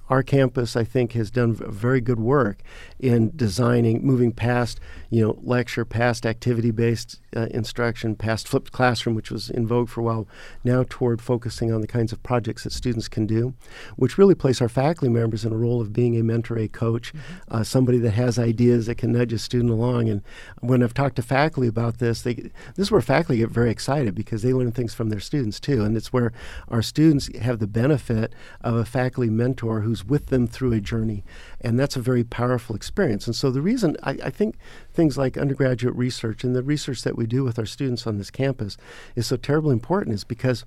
Our 0.10 0.22
campus, 0.22 0.76
I 0.76 0.84
think, 0.84 1.14
has 1.14 1.32
done 1.32 1.56
very 1.56 2.02
good 2.02 2.20
work 2.20 2.60
in 3.00 3.32
designing, 3.36 4.06
moving 4.06 4.32
past, 4.32 4.80
you 5.10 5.26
know, 5.26 5.40
lecture, 5.42 5.84
past 5.86 6.26
activity-based 6.26 7.20
uh, 7.36 7.48
instruction, 7.52 8.16
past 8.16 8.48
flipped 8.48 8.72
classroom, 8.72 9.16
which 9.16 9.32
was 9.32 9.50
in 9.50 9.66
vogue 9.68 9.90
for 9.90 10.02
a 10.02 10.04
while, 10.04 10.28
now 10.64 10.86
toward 10.88 11.22
focusing 11.22 11.74
on 11.74 11.82
the 11.82 11.88
kinds 11.88 12.12
of 12.12 12.22
projects 12.24 12.64
that 12.64 12.72
students 12.72 13.08
can 13.08 13.26
do, 13.26 13.54
which 13.96 14.18
really 14.18 14.36
place 14.36 14.62
our 14.62 14.70
faculty 14.70 15.10
members 15.10 15.44
in 15.44 15.52
a 15.52 15.58
role 15.58 15.82
of 15.82 15.94
being 15.94 16.18
a 16.18 16.24
mentor, 16.24 16.58
a 16.58 16.68
coach, 16.68 17.14
uh, 17.50 17.64
somebody 17.64 17.98
that 17.98 18.12
has 18.12 18.38
ideas 18.38 18.86
that 18.86 18.96
can 18.96 19.12
nudge 19.12 19.34
a 19.34 19.40
student 19.40 19.72
along. 19.72 20.10
And 20.10 20.22
when 20.60 20.84
I've 20.84 20.94
talked 20.94 21.16
to 21.18 21.22
faculty 21.22 21.68
about 21.68 21.98
this, 21.98 22.22
they, 22.22 22.34
this 22.34 22.52
is 22.78 22.92
where 22.92 23.02
faculty 23.02 23.40
get 23.40 23.50
very 23.50 23.72
excited 23.72 24.14
because 24.14 24.44
they 24.44 24.54
learn 24.54 24.72
things 24.72 24.94
from 24.94 25.10
their 25.10 25.20
students 25.20 25.60
too, 25.60 25.84
and 25.84 25.98
it's 25.98 26.14
where 26.14 26.32
our 26.70 26.82
students 26.82 27.36
have 27.38 27.60
the 27.60 27.68
benefit 27.68 28.34
of 28.62 28.76
a 28.76 28.86
faculty 28.86 29.30
mentor 29.30 29.82
who's 29.96 30.06
with 30.06 30.26
them 30.26 30.46
through 30.46 30.74
a 30.74 30.82
journey, 30.82 31.24
and 31.62 31.80
that's 31.80 31.96
a 31.96 32.02
very 32.02 32.24
powerful 32.24 32.76
experience. 32.76 33.28
And 33.28 33.36
so 33.36 33.50
the 33.50 33.62
reason 33.62 33.96
I, 34.04 34.18
I 34.24 34.30
think 34.30 34.58
things 34.94 35.18
like 35.18 35.38
undergraduate 35.38 35.96
research 35.96 36.44
and 36.44 36.54
the 36.54 36.64
research 36.64 37.04
that 37.04 37.16
we 37.16 37.26
do 37.26 37.44
with 37.46 37.58
our 37.58 37.66
students 37.66 38.06
on 38.06 38.18
this 38.18 38.30
campus 38.30 38.78
is 39.16 39.26
so 39.26 39.38
terribly 39.38 39.72
important 39.72 40.14
is 40.14 40.26
because 40.26 40.66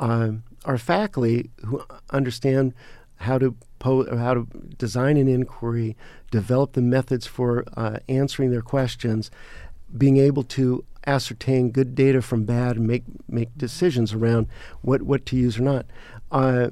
um, 0.00 0.42
our 0.64 0.78
faculty 0.78 1.50
who 1.64 1.84
understand 2.10 2.74
how 3.18 3.38
to 3.38 3.56
po- 3.78 4.16
how 4.16 4.34
to 4.34 4.46
design 4.76 5.16
an 5.16 5.28
inquiry, 5.28 5.96
develop 6.32 6.72
the 6.72 6.82
methods 6.82 7.26
for 7.26 7.64
uh, 7.76 7.98
answering 8.08 8.50
their 8.50 8.62
questions, 8.62 9.30
being 9.96 10.16
able 10.16 10.42
to 10.42 10.84
ascertain 11.06 11.70
good 11.70 11.94
data 11.94 12.20
from 12.20 12.44
bad 12.44 12.76
and 12.76 12.86
make 12.86 13.04
make 13.28 13.56
decisions 13.56 14.12
around 14.12 14.48
what 14.82 15.02
what 15.02 15.24
to 15.26 15.36
use 15.36 15.56
or 15.56 15.62
not. 15.62 15.86
Uh, 16.32 16.70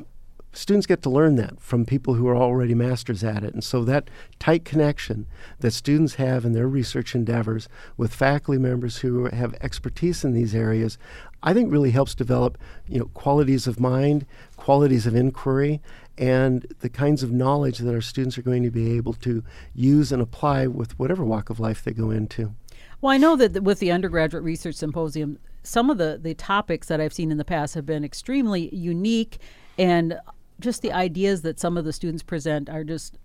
students 0.54 0.86
get 0.86 1.02
to 1.02 1.10
learn 1.10 1.34
that 1.36 1.60
from 1.60 1.84
people 1.84 2.14
who 2.14 2.26
are 2.28 2.36
already 2.36 2.74
masters 2.74 3.22
at 3.24 3.42
it. 3.44 3.52
And 3.52 3.62
so 3.62 3.84
that 3.84 4.08
tight 4.38 4.64
connection 4.64 5.26
that 5.60 5.72
students 5.72 6.14
have 6.14 6.44
in 6.44 6.52
their 6.52 6.68
research 6.68 7.14
endeavors 7.14 7.68
with 7.96 8.14
faculty 8.14 8.58
members 8.58 8.98
who 8.98 9.26
have 9.26 9.54
expertise 9.60 10.24
in 10.24 10.32
these 10.32 10.54
areas, 10.54 10.96
I 11.42 11.52
think 11.52 11.70
really 11.70 11.90
helps 11.90 12.14
develop, 12.14 12.56
you 12.88 12.98
know, 12.98 13.06
qualities 13.06 13.66
of 13.66 13.80
mind, 13.80 14.26
qualities 14.56 15.06
of 15.06 15.14
inquiry, 15.14 15.82
and 16.16 16.66
the 16.80 16.88
kinds 16.88 17.22
of 17.22 17.32
knowledge 17.32 17.78
that 17.78 17.94
our 17.94 18.00
students 18.00 18.38
are 18.38 18.42
going 18.42 18.62
to 18.62 18.70
be 18.70 18.96
able 18.96 19.14
to 19.14 19.42
use 19.74 20.12
and 20.12 20.22
apply 20.22 20.66
with 20.68 20.98
whatever 20.98 21.24
walk 21.24 21.50
of 21.50 21.60
life 21.60 21.82
they 21.82 21.92
go 21.92 22.10
into. 22.10 22.54
Well, 23.00 23.12
I 23.12 23.18
know 23.18 23.36
that 23.36 23.62
with 23.62 23.80
the 23.80 23.90
undergraduate 23.90 24.44
research 24.44 24.76
symposium, 24.76 25.38
some 25.62 25.90
of 25.90 25.98
the, 25.98 26.18
the 26.22 26.34
topics 26.34 26.88
that 26.88 27.00
I've 27.00 27.12
seen 27.12 27.30
in 27.30 27.38
the 27.38 27.44
past 27.44 27.74
have 27.74 27.84
been 27.84 28.04
extremely 28.04 28.74
unique 28.74 29.38
and 29.76 30.18
just 30.60 30.82
the 30.82 30.92
ideas 30.92 31.42
that 31.42 31.58
some 31.58 31.76
of 31.76 31.84
the 31.84 31.92
students 31.92 32.22
present 32.22 32.68
are 32.68 32.84
just 32.84 33.18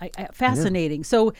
I, 0.00 0.10
I, 0.16 0.26
fascinating. 0.32 1.00
Yeah. 1.00 1.06
So 1.06 1.32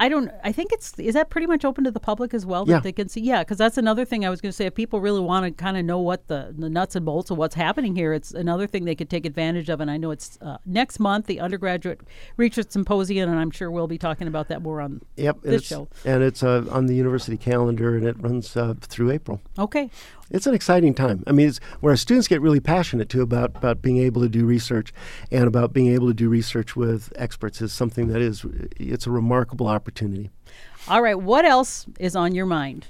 I 0.00 0.08
don't. 0.08 0.30
I 0.44 0.52
think 0.52 0.72
it's 0.72 0.96
is 0.98 1.14
that 1.14 1.28
pretty 1.28 1.48
much 1.48 1.64
open 1.64 1.82
to 1.84 1.90
the 1.90 1.98
public 1.98 2.32
as 2.32 2.46
well 2.46 2.64
that 2.66 2.72
yeah. 2.72 2.80
they 2.80 2.92
can 2.92 3.08
see. 3.08 3.20
Yeah, 3.20 3.40
because 3.40 3.58
that's 3.58 3.76
another 3.76 4.04
thing 4.04 4.24
I 4.24 4.30
was 4.30 4.40
going 4.40 4.50
to 4.50 4.56
say. 4.56 4.66
If 4.66 4.74
people 4.74 5.00
really 5.00 5.20
want 5.20 5.44
to 5.44 5.50
kind 5.50 5.76
of 5.76 5.84
know 5.84 5.98
what 5.98 6.28
the, 6.28 6.54
the 6.56 6.70
nuts 6.70 6.94
and 6.94 7.04
bolts 7.04 7.30
of 7.30 7.38
what's 7.38 7.56
happening 7.56 7.96
here, 7.96 8.12
it's 8.12 8.32
another 8.32 8.68
thing 8.68 8.84
they 8.84 8.94
could 8.94 9.10
take 9.10 9.26
advantage 9.26 9.68
of. 9.68 9.80
And 9.80 9.90
I 9.90 9.96
know 9.96 10.12
it's 10.12 10.38
uh, 10.40 10.58
next 10.64 11.00
month, 11.00 11.26
the 11.26 11.40
undergraduate 11.40 12.00
research 12.36 12.70
symposium, 12.70 13.28
and 13.28 13.40
I'm 13.40 13.50
sure 13.50 13.72
we'll 13.72 13.88
be 13.88 13.98
talking 13.98 14.28
about 14.28 14.48
that 14.48 14.62
more 14.62 14.80
on 14.80 15.02
yep, 15.16 15.40
this 15.42 15.54
and 15.54 15.64
show. 15.64 15.88
And 16.04 16.22
it's 16.22 16.44
uh, 16.44 16.64
on 16.70 16.86
the 16.86 16.94
university 16.94 17.36
calendar, 17.36 17.96
and 17.96 18.06
it 18.06 18.22
runs 18.22 18.56
uh, 18.56 18.74
through 18.80 19.10
April. 19.10 19.40
Okay 19.58 19.90
it's 20.30 20.46
an 20.46 20.54
exciting 20.54 20.94
time. 20.94 21.24
I 21.26 21.32
mean, 21.32 21.48
it's 21.48 21.60
where 21.80 21.96
students 21.96 22.28
get 22.28 22.40
really 22.40 22.60
passionate 22.60 23.08
too 23.08 23.22
about 23.22 23.56
about 23.56 23.82
being 23.82 23.98
able 23.98 24.22
to 24.22 24.28
do 24.28 24.44
research, 24.44 24.92
and 25.30 25.44
about 25.44 25.72
being 25.72 25.88
able 25.88 26.08
to 26.08 26.14
do 26.14 26.28
research 26.28 26.76
with 26.76 27.12
experts 27.16 27.60
is 27.60 27.72
something 27.72 28.08
that 28.08 28.20
is 28.20 28.44
it's 28.76 29.06
a 29.06 29.10
remarkable 29.10 29.66
opportunity. 29.66 30.30
All 30.88 31.02
right, 31.02 31.18
what 31.18 31.44
else 31.44 31.86
is 31.98 32.16
on 32.16 32.34
your 32.34 32.46
mind? 32.46 32.86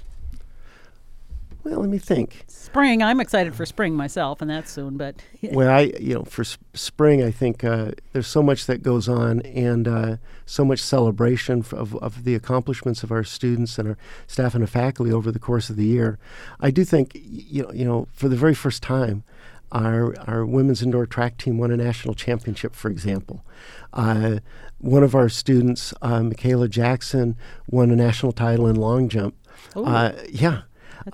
Well, 1.63 1.81
let 1.81 1.89
me 1.89 1.97
think. 1.97 2.45
Spring. 2.47 3.03
I'm 3.03 3.19
excited 3.19 3.53
for 3.53 3.65
spring 3.65 3.93
myself, 3.95 4.41
and 4.41 4.49
that's 4.49 4.71
soon. 4.71 4.95
But 4.95 5.21
well, 5.43 5.69
I 5.69 5.91
you 5.99 6.15
know 6.15 6.23
for 6.23 6.43
sp- 6.47 6.63
spring, 6.73 7.21
I 7.21 7.31
think 7.31 7.63
uh, 7.63 7.91
there's 8.13 8.27
so 8.27 8.41
much 8.41 8.65
that 8.67 8.81
goes 8.81 9.09
on, 9.09 9.41
and 9.41 9.87
uh, 9.87 10.17
so 10.45 10.63
much 10.63 10.79
celebration 10.79 11.65
of, 11.71 11.95
of 11.97 12.23
the 12.23 12.35
accomplishments 12.35 13.03
of 13.03 13.11
our 13.11 13.23
students 13.23 13.77
and 13.77 13.89
our 13.89 13.97
staff 14.27 14.53
and 14.55 14.63
our 14.63 14.67
faculty 14.67 15.11
over 15.11 15.31
the 15.31 15.39
course 15.39 15.69
of 15.69 15.75
the 15.75 15.85
year. 15.85 16.17
I 16.61 16.71
do 16.71 16.85
think 16.85 17.11
you 17.13 17.63
know 17.63 17.73
you 17.73 17.85
know 17.85 18.07
for 18.13 18.29
the 18.29 18.37
very 18.37 18.55
first 18.55 18.81
time. 18.81 19.23
Our, 19.71 20.19
our 20.27 20.47
women's 20.47 20.81
indoor 20.81 21.05
track 21.05 21.37
team 21.37 21.59
won 21.59 21.69
a 21.69 21.77
national 21.77 22.15
championship, 22.15 22.73
for 22.73 22.89
example. 22.89 23.45
Uh, 23.93 24.39
one 24.79 25.03
of 25.03 25.13
our 25.13 25.29
students, 25.29 25.93
uh, 26.01 26.23
Michaela 26.23 26.67
Jackson, 26.67 27.35
won 27.69 27.91
a 27.91 27.95
national 27.95 28.31
title 28.31 28.65
in 28.65 28.75
long 28.75 29.09
jump. 29.09 29.35
Uh, 29.75 30.13
yeah, 30.27 30.61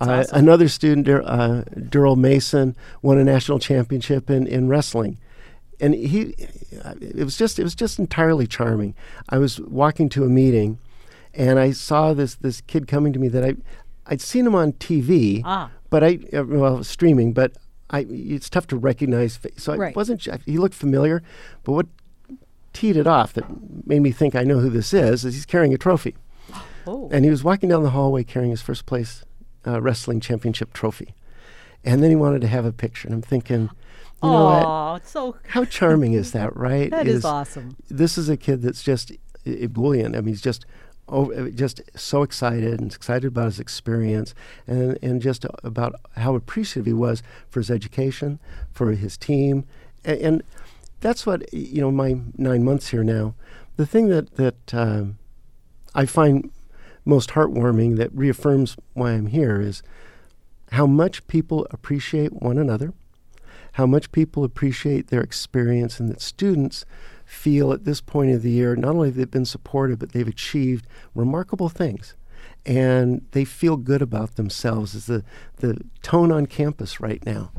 uh, 0.00 0.10
awesome. 0.10 0.38
Another 0.38 0.68
student, 0.68 1.08
uh, 1.08 1.64
Daryl 1.76 2.16
Mason, 2.16 2.76
won 3.02 3.18
a 3.18 3.24
national 3.24 3.58
championship 3.58 4.30
in, 4.30 4.46
in 4.46 4.68
wrestling. 4.68 5.18
And 5.80 5.94
he, 5.94 6.34
it 7.00 7.24
was 7.24 7.36
just, 7.36 7.58
it 7.58 7.62
was 7.62 7.74
just 7.74 7.98
entirely 7.98 8.46
charming. 8.46 8.94
I 9.28 9.38
was 9.38 9.60
walking 9.60 10.08
to 10.10 10.24
a 10.24 10.28
meeting, 10.28 10.78
and 11.34 11.58
I 11.58 11.72
saw 11.72 12.14
this 12.14 12.34
this 12.36 12.62
kid 12.62 12.88
coming 12.88 13.12
to 13.12 13.18
me 13.18 13.28
that 13.28 13.44
I, 13.44 13.56
I'd 14.06 14.22
seen 14.22 14.46
him 14.46 14.54
on 14.54 14.72
TV, 14.72 15.42
ah. 15.44 15.70
but 15.90 16.02
I, 16.02 16.18
uh, 16.32 16.44
well, 16.44 16.82
streaming, 16.82 17.34
but 17.34 17.52
I, 17.90 18.06
it's 18.08 18.48
tough 18.48 18.66
to 18.68 18.76
recognize. 18.76 19.38
So 19.58 19.74
I 19.74 19.76
right. 19.76 19.96
wasn't. 19.96 20.26
He 20.46 20.56
looked 20.56 20.74
familiar, 20.74 21.22
but 21.62 21.72
what 21.72 21.86
teed 22.72 22.96
it 22.96 23.06
off 23.06 23.32
that 23.32 23.44
made 23.86 24.00
me 24.00 24.12
think 24.12 24.34
I 24.34 24.44
know 24.44 24.58
who 24.58 24.68
this 24.68 24.92
is 24.92 25.24
is 25.24 25.34
he's 25.34 25.46
carrying 25.46 25.72
a 25.72 25.78
trophy. 25.78 26.14
Oh. 26.86 27.08
And 27.10 27.24
he 27.24 27.30
was 27.30 27.42
walking 27.42 27.68
down 27.68 27.82
the 27.82 27.90
hallway 27.90 28.22
carrying 28.22 28.50
his 28.50 28.62
first 28.62 28.86
place 28.86 29.24
uh, 29.66 29.80
wrestling 29.80 30.20
championship 30.20 30.72
trophy. 30.72 31.14
And 31.84 32.02
then 32.02 32.10
he 32.10 32.16
wanted 32.16 32.40
to 32.42 32.48
have 32.48 32.64
a 32.64 32.72
picture. 32.72 33.08
And 33.08 33.14
I'm 33.14 33.22
thinking, 33.22 33.70
you 34.22 34.30
know 34.30 34.46
Aww, 34.46 34.92
what? 34.92 35.06
So 35.06 35.36
how 35.48 35.64
charming 35.64 36.14
is 36.14 36.32
that, 36.32 36.56
right? 36.56 36.90
that 36.90 37.06
is, 37.06 37.16
is, 37.16 37.24
awesome. 37.24 37.76
This 37.88 38.18
is 38.18 38.28
a 38.28 38.36
kid 38.36 38.62
that's 38.62 38.82
just 38.82 39.12
ebullient. 39.44 40.16
I 40.16 40.20
mean, 40.20 40.28
he's 40.28 40.40
just 40.40 40.66
oh, 41.08 41.48
just 41.50 41.80
so 41.94 42.22
excited 42.22 42.80
and 42.80 42.92
excited 42.92 43.26
about 43.28 43.46
his 43.46 43.60
experience 43.60 44.34
and, 44.66 44.98
and 45.02 45.22
just 45.22 45.46
about 45.62 45.94
how 46.16 46.34
appreciative 46.34 46.86
he 46.86 46.92
was 46.92 47.22
for 47.48 47.60
his 47.60 47.70
education, 47.70 48.38
for 48.72 48.92
his 48.92 49.16
team. 49.16 49.64
And, 50.04 50.20
and 50.20 50.42
that's 51.00 51.26
what, 51.26 51.52
you 51.52 51.80
know, 51.80 51.90
my 51.90 52.16
nine 52.36 52.64
months 52.64 52.88
here 52.88 53.04
now, 53.04 53.34
the 53.76 53.86
thing 53.86 54.08
that, 54.08 54.36
that 54.36 54.74
um, 54.74 55.18
I 55.94 56.06
find 56.06 56.50
most 57.06 57.30
heartwarming 57.30 57.96
that 57.96 58.12
reaffirms 58.12 58.76
why 58.92 59.12
I'm 59.12 59.28
here 59.28 59.60
is 59.60 59.82
how 60.72 60.86
much 60.86 61.26
people 61.28 61.66
appreciate 61.70 62.32
one 62.32 62.58
another, 62.58 62.92
how 63.72 63.86
much 63.86 64.12
people 64.12 64.44
appreciate 64.44 65.06
their 65.06 65.22
experience, 65.22 66.00
and 66.00 66.10
that 66.10 66.20
students 66.20 66.84
feel 67.24 67.72
at 67.72 67.84
this 67.84 68.00
point 68.00 68.32
of 68.32 68.42
the 68.42 68.50
year 68.50 68.76
not 68.76 68.94
only 68.94 69.10
they've 69.10 69.30
they 69.30 69.38
been 69.38 69.44
supported, 69.44 69.98
but 69.98 70.12
they've 70.12 70.28
achieved 70.28 70.86
remarkable 71.14 71.68
things. 71.68 72.14
And 72.64 73.24
they 73.30 73.44
feel 73.44 73.76
good 73.76 74.02
about 74.02 74.34
themselves 74.34 74.94
is 74.94 75.06
the, 75.06 75.24
the 75.58 75.80
tone 76.02 76.32
on 76.32 76.46
campus 76.46 77.00
right 77.00 77.24
now. 77.24 77.52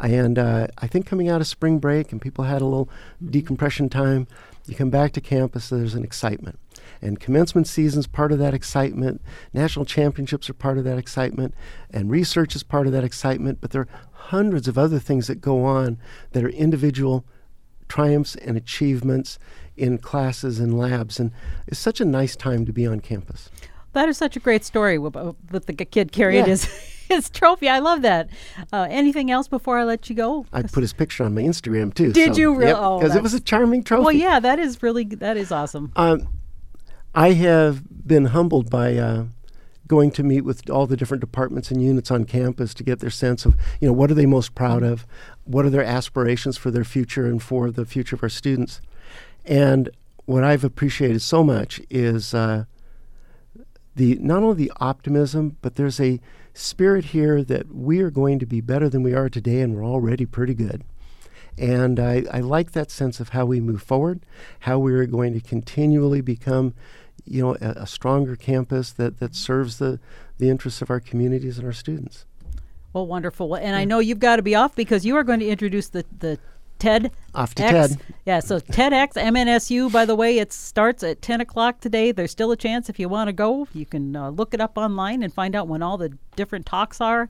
And 0.00 0.38
uh, 0.38 0.68
I 0.78 0.86
think 0.86 1.06
coming 1.06 1.28
out 1.28 1.40
of 1.40 1.46
spring 1.46 1.78
break 1.78 2.12
and 2.12 2.20
people 2.20 2.44
had 2.44 2.62
a 2.62 2.64
little 2.64 2.88
decompression 3.24 3.88
time, 3.88 4.26
you 4.68 4.76
come 4.76 4.90
back 4.90 5.12
to 5.12 5.20
campus, 5.20 5.68
there's 5.68 5.94
an 5.94 6.04
excitement. 6.04 6.58
And 7.00 7.20
commencement 7.20 7.66
season 7.66 8.00
is 8.00 8.06
part 8.06 8.32
of 8.32 8.38
that 8.38 8.54
excitement. 8.54 9.20
National 9.52 9.84
championships 9.84 10.50
are 10.50 10.54
part 10.54 10.78
of 10.78 10.84
that 10.84 10.98
excitement. 10.98 11.54
And 11.90 12.10
research 12.10 12.56
is 12.56 12.62
part 12.62 12.86
of 12.86 12.92
that 12.92 13.04
excitement. 13.04 13.60
But 13.60 13.70
there 13.70 13.82
are 13.82 13.88
hundreds 14.12 14.68
of 14.68 14.76
other 14.76 14.98
things 14.98 15.26
that 15.28 15.40
go 15.40 15.64
on 15.64 15.98
that 16.32 16.44
are 16.44 16.48
individual 16.48 17.24
triumphs 17.88 18.36
and 18.36 18.56
achievements 18.56 19.38
in 19.76 19.98
classes 19.98 20.58
and 20.58 20.76
labs. 20.76 21.20
And 21.20 21.30
it's 21.66 21.78
such 21.78 22.00
a 22.00 22.04
nice 22.04 22.36
time 22.36 22.66
to 22.66 22.72
be 22.72 22.86
on 22.86 23.00
campus. 23.00 23.50
That 23.92 24.08
is 24.08 24.18
such 24.18 24.36
a 24.36 24.40
great 24.40 24.64
story 24.64 24.98
with, 24.98 25.16
with 25.50 25.66
the 25.66 25.72
kid 25.72 26.12
carrying 26.12 26.44
yeah. 26.44 26.50
his 26.50 26.64
his 27.08 27.30
trophy. 27.30 27.68
I 27.68 27.78
love 27.78 28.02
that. 28.02 28.28
Uh, 28.72 28.86
anything 28.90 29.30
else 29.30 29.48
before 29.48 29.78
I 29.78 29.84
let 29.84 30.08
you 30.10 30.16
go? 30.16 30.46
I 30.52 30.62
put 30.62 30.82
his 30.82 30.92
picture 30.92 31.24
on 31.24 31.34
my 31.34 31.42
Instagram 31.42 31.94
too. 31.94 32.12
Did 32.12 32.34
so, 32.34 32.40
you 32.40 32.54
really? 32.54 32.72
Because 32.72 33.14
oh, 33.14 33.18
it 33.18 33.22
was 33.22 33.34
a 33.34 33.40
charming 33.40 33.82
trophy. 33.82 34.04
Well, 34.04 34.12
yeah, 34.12 34.40
that 34.40 34.58
is 34.58 34.82
really 34.82 35.04
that 35.04 35.36
is 35.36 35.50
awesome. 35.50 35.92
Um, 35.96 36.28
I 37.14 37.32
have 37.32 38.06
been 38.06 38.26
humbled 38.26 38.70
by 38.70 38.96
uh, 38.96 39.24
going 39.88 40.10
to 40.12 40.22
meet 40.22 40.42
with 40.42 40.68
all 40.70 40.86
the 40.86 40.96
different 40.96 41.22
departments 41.22 41.70
and 41.70 41.82
units 41.82 42.10
on 42.10 42.24
campus 42.24 42.74
to 42.74 42.84
get 42.84 43.00
their 43.00 43.10
sense 43.10 43.44
of, 43.46 43.56
you 43.80 43.88
know, 43.88 43.92
what 43.92 44.10
are 44.10 44.14
they 44.14 44.26
most 44.26 44.54
proud 44.54 44.82
of? 44.82 45.06
What 45.44 45.64
are 45.64 45.70
their 45.70 45.82
aspirations 45.82 46.58
for 46.58 46.70
their 46.70 46.84
future 46.84 47.26
and 47.26 47.42
for 47.42 47.70
the 47.70 47.86
future 47.86 48.14
of 48.14 48.22
our 48.22 48.28
students? 48.28 48.80
And 49.46 49.88
what 50.26 50.44
I've 50.44 50.62
appreciated 50.62 51.22
so 51.22 51.42
much 51.42 51.80
is 51.88 52.34
uh, 52.34 52.66
the 53.98 54.16
not 54.20 54.42
only 54.42 54.56
the 54.56 54.72
optimism, 54.80 55.56
but 55.60 55.74
there's 55.74 56.00
a 56.00 56.20
spirit 56.54 57.06
here 57.06 57.42
that 57.44 57.74
we 57.74 58.00
are 58.00 58.10
going 58.10 58.38
to 58.38 58.46
be 58.46 58.60
better 58.60 58.88
than 58.88 59.02
we 59.02 59.12
are 59.12 59.28
today, 59.28 59.60
and 59.60 59.74
we're 59.74 59.84
already 59.84 60.24
pretty 60.24 60.54
good. 60.54 60.84
And 61.58 61.98
I, 61.98 62.24
I 62.32 62.40
like 62.40 62.72
that 62.72 62.90
sense 62.90 63.18
of 63.18 63.30
how 63.30 63.44
we 63.44 63.60
move 63.60 63.82
forward, 63.82 64.20
how 64.60 64.78
we 64.78 64.94
are 64.94 65.06
going 65.06 65.34
to 65.34 65.40
continually 65.40 66.20
become 66.20 66.74
you 67.24 67.42
know, 67.42 67.56
a, 67.60 67.82
a, 67.82 67.86
stronger 67.86 68.36
campus 68.36 68.92
that, 68.92 69.18
that 69.18 69.34
serves 69.34 69.78
the, 69.78 69.98
the 70.38 70.48
interests 70.48 70.80
of 70.80 70.88
our 70.88 71.00
communities 71.00 71.58
and 71.58 71.66
our 71.66 71.72
students. 71.72 72.24
Well, 72.92 73.06
wonderful. 73.06 73.54
And 73.54 73.66
yeah. 73.66 73.78
I 73.78 73.84
know 73.84 73.98
you've 73.98 74.20
got 74.20 74.36
to 74.36 74.42
be 74.42 74.54
off 74.54 74.76
because 74.76 75.04
you 75.04 75.16
are 75.16 75.24
going 75.24 75.40
to 75.40 75.48
introduce 75.48 75.88
the, 75.88 76.04
the 76.16 76.38
TED. 76.78 77.12
Off 77.34 77.54
to 77.56 77.62
X. 77.64 77.88
TED. 77.88 78.00
Yeah, 78.24 78.40
so 78.40 78.60
TEDx 78.60 79.14
MNSU, 79.14 79.90
by 79.90 80.04
the 80.04 80.14
way, 80.14 80.38
it 80.38 80.52
starts 80.52 81.02
at 81.02 81.22
10 81.22 81.40
o'clock 81.40 81.80
today. 81.80 82.12
There's 82.12 82.30
still 82.30 82.50
a 82.52 82.56
chance 82.56 82.88
if 82.88 82.98
you 82.98 83.08
want 83.08 83.28
to 83.28 83.32
go. 83.32 83.68
You 83.72 83.86
can 83.86 84.14
uh, 84.14 84.30
look 84.30 84.54
it 84.54 84.60
up 84.60 84.76
online 84.76 85.22
and 85.22 85.32
find 85.32 85.54
out 85.56 85.68
when 85.68 85.82
all 85.82 85.96
the 85.98 86.16
different 86.36 86.66
talks 86.66 87.00
are. 87.00 87.28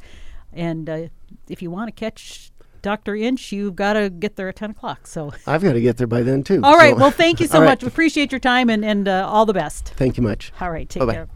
And 0.52 0.88
uh, 0.88 1.08
if 1.48 1.62
you 1.62 1.70
want 1.70 1.88
to 1.88 1.92
catch 1.92 2.50
Dr. 2.82 3.16
Inch, 3.16 3.52
you've 3.52 3.76
got 3.76 3.94
to 3.94 4.10
get 4.10 4.36
there 4.36 4.48
at 4.48 4.56
10 4.56 4.70
o'clock. 4.70 5.06
So 5.06 5.32
I've 5.46 5.62
got 5.62 5.72
to 5.72 5.80
get 5.80 5.96
there 5.96 6.06
by 6.06 6.22
then, 6.22 6.42
too. 6.42 6.60
All 6.62 6.76
right. 6.76 6.94
So. 6.94 7.00
Well, 7.00 7.10
thank 7.10 7.40
you 7.40 7.46
so 7.48 7.60
much. 7.60 7.82
We 7.82 7.88
appreciate 7.88 8.32
your 8.32 8.38
time 8.40 8.70
and, 8.70 8.84
and 8.84 9.08
uh, 9.08 9.26
all 9.28 9.46
the 9.46 9.54
best. 9.54 9.88
Thank 9.96 10.16
you 10.16 10.22
much. 10.22 10.52
All 10.60 10.70
right. 10.70 10.88
Take 10.88 11.00
Bye-bye. 11.00 11.12
care. 11.12 11.28